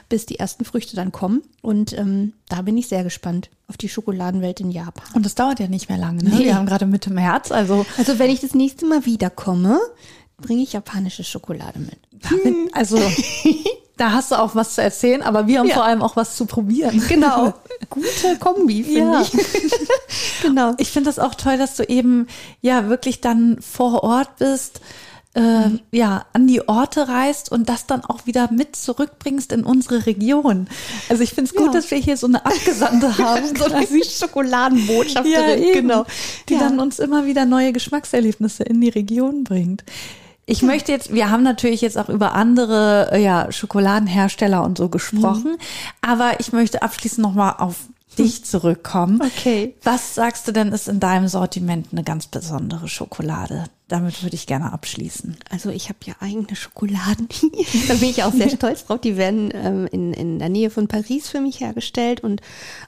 bis 0.09 0.27
die 0.27 0.39
ersten 0.39 0.65
Früchte 0.65 0.97
dann 0.97 1.13
kommen. 1.13 1.43
Und 1.63 1.93
ähm, 1.99 2.33
da 2.49 2.63
bin 2.63 2.77
ich 2.79 2.89
sehr 2.89 3.05
gespannt 3.05 3.51
auf 3.69 3.77
die 3.77 3.89
Schokoladenwelt 3.89 4.61
in 4.61 4.71
Japan. 4.71 5.07
Und 5.15 5.27
das 5.27 5.35
dauert 5.35 5.61
ja 5.61 5.69
nicht 5.69 5.89
mehr 5.89 5.99
lange. 5.99 6.23
Ne? 6.23 6.31
Nee. 6.31 6.45
Wir 6.45 6.57
haben 6.57 6.67
gerade 6.67 6.87
Mitte 6.87 7.13
März, 7.13 7.51
also 7.51 7.87
Also 7.99 8.19
wenn 8.19 8.31
ich 8.31 8.41
das 8.41 8.55
nächste 8.55 8.87
Mal 8.87 9.05
wiederkomme, 9.05 9.81
bringe 10.41 10.63
ich 10.63 10.73
japanische 10.73 11.25
Schokolade 11.25 11.79
mit. 11.79 11.99
damit, 12.13 12.75
also 12.75 12.99
da 13.97 14.13
hast 14.13 14.31
du 14.33 14.35
auch 14.41 14.55
was 14.55 14.75
zu 14.75 14.83
erzählen, 14.83 15.23
aber 15.23 15.47
wir 15.47 15.61
haben 15.61 15.69
Ja. 15.69 15.75
vor 15.75 15.85
allem 15.85 16.03
auch 16.03 16.17
was 16.17 16.37
zu 16.37 16.47
probieren. 16.47 17.03
Genau. 17.09 17.55
Gute 17.91 18.37
Kombi, 18.41 18.83
finde 18.83 18.99
Ja. 19.01 19.23
ich. 19.23 19.33
genau. 20.43 20.75
Ich 20.79 20.91
finde 20.91 21.09
das 21.09 21.19
auch 21.19 21.35
toll, 21.35 21.57
dass 21.59 21.77
du 21.77 21.85
eben 21.85 22.27
ja 22.61 22.89
wirklich 22.89 23.21
dann 23.21 23.61
vor 23.61 24.03
Ort 24.03 24.37
bist, 24.39 24.81
äh, 25.35 25.69
ja, 25.91 26.27
an 26.33 26.47
die 26.47 26.69
Orte 26.69 27.09
reist 27.09 27.51
und 27.51 27.69
das 27.69 27.87
dann 27.87 28.05
auch 28.05 28.25
wieder 28.27 28.51
mit 28.53 28.77
zurückbringst 28.77 29.51
in 29.53 29.65
unsere 29.65 30.07
Region. 30.07 30.69
Also 31.09 31.23
ich 31.25 31.31
finde 31.35 31.51
es 31.51 31.57
gut, 31.57 31.67
Ja. 31.67 31.73
dass 31.73 31.91
wir 31.91 31.99
hier 31.99 32.17
so 32.17 32.29
eine 32.29 32.45
Abgesandte 32.47 33.19
haben, 33.19 33.57
so 33.57 33.65
eine 33.65 33.85
quasi. 33.85 34.05
Schokoladenbotschafterin, 34.05 35.73
genau. 35.73 36.05
die 36.49 36.57
dann 36.59 36.79
uns 36.79 36.99
immer 37.01 37.27
wieder 37.27 37.47
neue 37.47 37.73
Geschmackserlebnisse 37.73 38.63
in 38.63 38.81
die 38.81 38.91
Region 38.91 39.43
bringt. 39.45 39.83
Ich 40.47 40.63
möchte 40.63 40.93
jetzt, 40.93 41.13
wir 41.13 41.31
haben 41.31 41.43
natürlich 41.43 41.81
jetzt 41.81 41.97
auch 41.97 42.09
über 42.09 42.35
andere 42.35 43.11
äh, 43.13 43.23
ja, 43.23 43.51
Schokoladenhersteller 43.51 44.63
und 44.63 44.77
so 44.79 44.89
gesprochen, 44.89 45.53
Mhm. 45.53 45.59
aber 46.03 46.39
ich 46.41 46.53
möchte 46.53 46.83
abschließend 46.83 47.23
nochmal 47.27 47.55
auf 47.59 47.77
dich 48.19 48.45
zurückkommen. 48.45 49.21
Okay. 49.23 49.75
Was 49.83 50.15
sagst 50.15 50.47
du 50.47 50.53
denn, 50.53 50.69
ist 50.73 50.87
in 50.89 51.01
deinem 51.01 51.29
Sortiment 51.29 51.89
eine 51.93 52.05
ganz 52.05 52.27
besondere 52.27 52.89
Schokolade? 52.89 53.65
Damit 53.87 54.23
würde 54.23 54.35
ich 54.35 54.47
gerne 54.47 54.73
abschließen. 54.73 55.37
Also 55.51 55.69
ich 55.69 55.91
habe 55.91 55.99
ja 56.07 56.15
eigene 56.21 56.57
Schokoladen. 56.57 57.29
da 57.89 57.95
bin 57.95 58.09
ich 58.09 58.23
auch 58.23 58.33
sehr 58.33 58.49
stolz 58.49 58.87
drauf. 58.87 58.99
Die 59.03 59.19
werden 59.19 59.51
ähm, 59.53 59.87
in, 59.93 60.15
in 60.15 60.39
der 60.39 60.49
Nähe 60.49 60.71
von 60.71 60.89
Paris 60.89 61.29
für 61.29 61.41
mich 61.41 61.61
hergestellt 61.61 62.21
und 62.21 62.41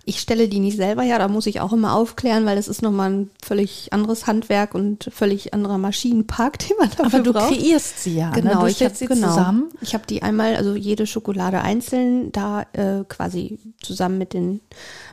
ich 0.06 0.20
stelle 0.20 0.48
die 0.48 0.58
nicht 0.58 0.78
selber 0.78 1.02
her. 1.02 1.18
Da 1.18 1.28
muss 1.28 1.44
ich 1.44 1.60
auch 1.60 1.74
immer 1.74 1.92
aufklären, 1.92 2.46
weil 2.46 2.56
das 2.56 2.66
ist 2.66 2.80
nochmal 2.80 3.10
ein 3.10 3.30
völlig 3.44 3.92
anderes 3.92 4.26
Handwerk 4.26 4.74
und 4.74 5.10
völlig 5.12 5.52
anderer 5.52 5.76
Maschinenpark, 5.76 6.58
den 6.66 6.78
man 6.78 6.88
dafür 6.88 7.04
Aber 7.04 7.18
du 7.18 7.32
braucht. 7.34 7.52
kreierst 7.52 8.02
sie 8.02 8.16
ja. 8.16 8.30
Genau, 8.30 8.62
ne? 8.62 8.70
Ich 8.70 8.82
habe 8.82 8.94
sie 8.94 9.04
genau. 9.04 9.28
zusammen. 9.28 9.68
Ich 9.82 9.92
habe 9.92 10.06
die 10.06 10.22
einmal, 10.22 10.56
also 10.56 10.76
jede 10.76 11.06
Schokolade 11.06 11.60
einzeln, 11.60 12.32
da 12.32 12.62
äh, 12.72 13.04
quasi 13.06 13.58
zusammen 13.82 14.16
mit 14.16 14.32
den 14.32 14.62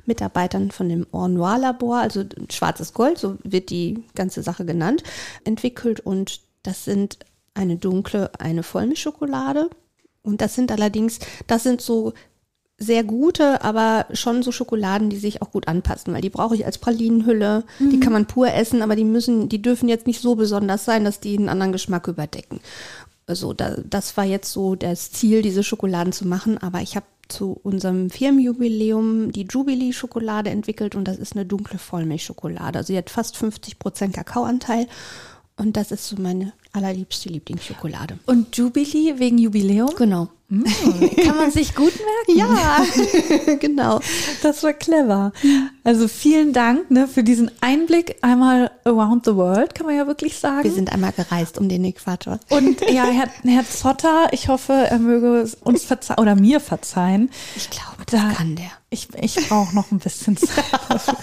Mitarbeitern 0.06 0.72
von 0.72 0.88
dem 0.88 1.06
Or 1.12 1.28
Noir 1.28 1.58
Labor, 1.58 1.98
also 1.98 2.24
schwarzes 2.50 2.93
Gold, 2.93 3.17
so 3.17 3.38
wird 3.43 3.69
die 3.69 4.04
ganze 4.15 4.43
Sache 4.43 4.63
genannt, 4.65 5.04
entwickelt 5.43 5.73
und 6.06 6.42
das 6.64 6.86
sind 6.86 7.20
eine 7.54 7.76
dunkle, 7.76 8.32
eine 8.40 8.64
Vollmilchschokolade 8.64 9.70
und 10.24 10.42
das 10.42 10.56
sind 10.56 10.72
allerdings, 10.72 11.20
das 11.48 11.64
sind 11.64 11.82
so 11.82 12.14
sehr 12.80 13.04
gute, 13.04 13.64
aber 13.64 14.08
schon 14.14 14.42
so 14.42 14.52
Schokoladen, 14.52 15.10
die 15.10 15.18
sich 15.18 15.42
auch 15.42 15.52
gut 15.52 15.68
anpassen, 15.68 16.14
weil 16.14 16.22
die 16.22 16.30
brauche 16.30 16.56
ich 16.56 16.66
als 16.66 16.80
Pralinenhülle. 16.80 17.64
Die 17.80 18.00
kann 18.00 18.14
man 18.14 18.26
pur 18.26 18.52
essen, 18.52 18.82
aber 18.82 18.96
die 18.96 19.06
müssen, 19.06 19.48
die 19.48 19.62
dürfen 19.62 19.88
jetzt 19.90 20.08
nicht 20.08 20.22
so 20.22 20.36
besonders 20.36 20.84
sein, 20.84 21.06
dass 21.06 21.20
die 21.20 21.38
einen 21.38 21.50
anderen 21.50 21.72
Geschmack 21.72 22.08
überdecken. 22.08 22.60
Also 23.26 23.54
da, 23.54 23.78
das 23.90 24.18
war 24.18 24.26
jetzt 24.26 24.52
so 24.52 24.76
das 24.76 25.12
Ziel, 25.12 25.42
diese 25.42 25.64
Schokoladen 25.64 26.12
zu 26.12 26.28
machen, 26.28 26.58
aber 26.58 26.82
ich 26.82 26.96
habe 26.96 27.06
zu 27.30 27.58
unserem 27.64 28.10
Firmenjubiläum 28.10 29.32
die 29.32 29.48
Jubilee-Schokolade 29.50 30.50
entwickelt 30.50 30.96
und 30.96 31.08
das 31.08 31.18
ist 31.18 31.34
eine 31.34 31.46
dunkle 31.46 31.80
Vollmilchschokolade. 31.80 32.80
Also 32.80 32.88
sie 32.88 32.98
hat 32.98 33.10
fast 33.10 33.38
50 33.38 33.80
Prozent 33.80 34.14
Kakaoanteil 34.14 34.88
und 35.58 35.78
das 35.78 35.92
ist 35.92 36.08
so 36.08 36.16
meine 36.20 36.54
allerliebste 36.72 37.30
Lieblingsschokolade. 37.30 38.18
Und 38.26 38.56
Jubilee 38.58 39.13
wegen 39.20 39.38
Jubiläum? 39.38 39.92
Genau. 39.98 40.30
Kann 40.50 41.36
man 41.38 41.52
sich 41.52 41.74
gut 41.74 41.94
merken? 42.28 42.38
Ja, 42.38 43.56
genau. 43.60 44.00
Das 44.44 44.62
war 44.62 44.74
clever. 44.74 45.32
Also 45.84 46.08
vielen 46.08 46.54
Dank 46.54 46.92
ne, 46.92 47.08
für 47.08 47.24
diesen 47.24 47.50
Einblick 47.62 48.18
einmal 48.22 48.70
around 48.84 49.26
the 49.26 49.36
world, 49.36 49.74
kann 49.74 49.88
man 49.88 49.96
ja 49.96 50.06
wirklich 50.06 50.38
sagen. 50.38 50.63
Wir 50.63 50.72
sind 50.72 50.92
einmal 50.92 51.12
gereist 51.12 51.58
um 51.58 51.70
den 51.70 51.84
Äquator. 51.86 52.39
Und 52.50 52.82
ja, 52.82 53.06
Herr, 53.12 53.30
Herr 53.44 53.68
Zotter, 53.68 54.28
ich 54.32 54.48
hoffe, 54.48 54.74
er 54.74 55.00
möge 55.00 55.48
uns 55.62 55.84
verzeihen 55.84 56.20
oder 56.20 56.36
mir 56.36 56.60
verzeihen. 56.60 57.32
Ich 57.56 57.70
glaube, 57.72 58.04
das 58.06 58.22
Da- 58.22 58.34
kann 58.34 58.56
der. 58.56 58.72
Ich, 58.92 59.08
ich 59.20 59.36
brauche 59.50 59.74
noch 59.76 59.92
ein 59.92 60.00
bisschen 60.00 60.38
Zeit. 60.38 60.66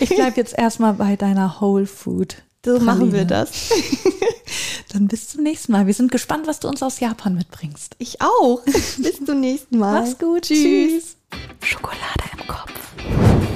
Ich 0.00 0.10
bleibe 0.10 0.36
jetzt 0.36 0.56
erstmal 0.56 0.92
bei 0.94 1.16
deiner 1.16 1.60
Whole 1.60 1.86
Food. 1.86 2.36
So 2.68 2.80
machen 2.80 3.12
wir 3.12 3.24
Praline. 3.24 3.26
das. 3.26 3.70
Dann 4.92 5.08
bis 5.08 5.28
zum 5.28 5.42
nächsten 5.42 5.72
Mal. 5.72 5.86
Wir 5.86 5.94
sind 5.94 6.12
gespannt, 6.12 6.46
was 6.46 6.60
du 6.60 6.68
uns 6.68 6.82
aus 6.82 7.00
Japan 7.00 7.34
mitbringst. 7.34 7.96
Ich 7.98 8.20
auch. 8.20 8.62
Bis 8.64 9.24
zum 9.24 9.40
nächsten 9.40 9.78
Mal. 9.78 10.02
Mach's 10.02 10.18
gut. 10.18 10.42
Tschüss. 10.42 11.16
Schokolade 11.62 12.24
im 12.38 12.46
Kopf. 12.46 12.72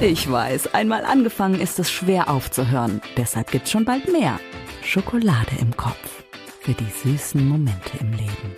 Ich 0.01 0.29
weiß, 0.29 0.73
einmal 0.73 1.05
angefangen 1.05 1.59
ist 1.61 1.77
es 1.77 1.91
schwer 1.91 2.29
aufzuhören. 2.29 3.01
Deshalb 3.15 3.51
gibt's 3.51 3.71
schon 3.71 3.85
bald 3.85 4.11
mehr. 4.11 4.39
Schokolade 4.83 5.51
im 5.59 5.75
Kopf. 5.77 6.23
Für 6.61 6.73
die 6.73 6.89
süßen 7.03 7.47
Momente 7.47 7.97
im 7.99 8.11
Leben. 8.13 8.55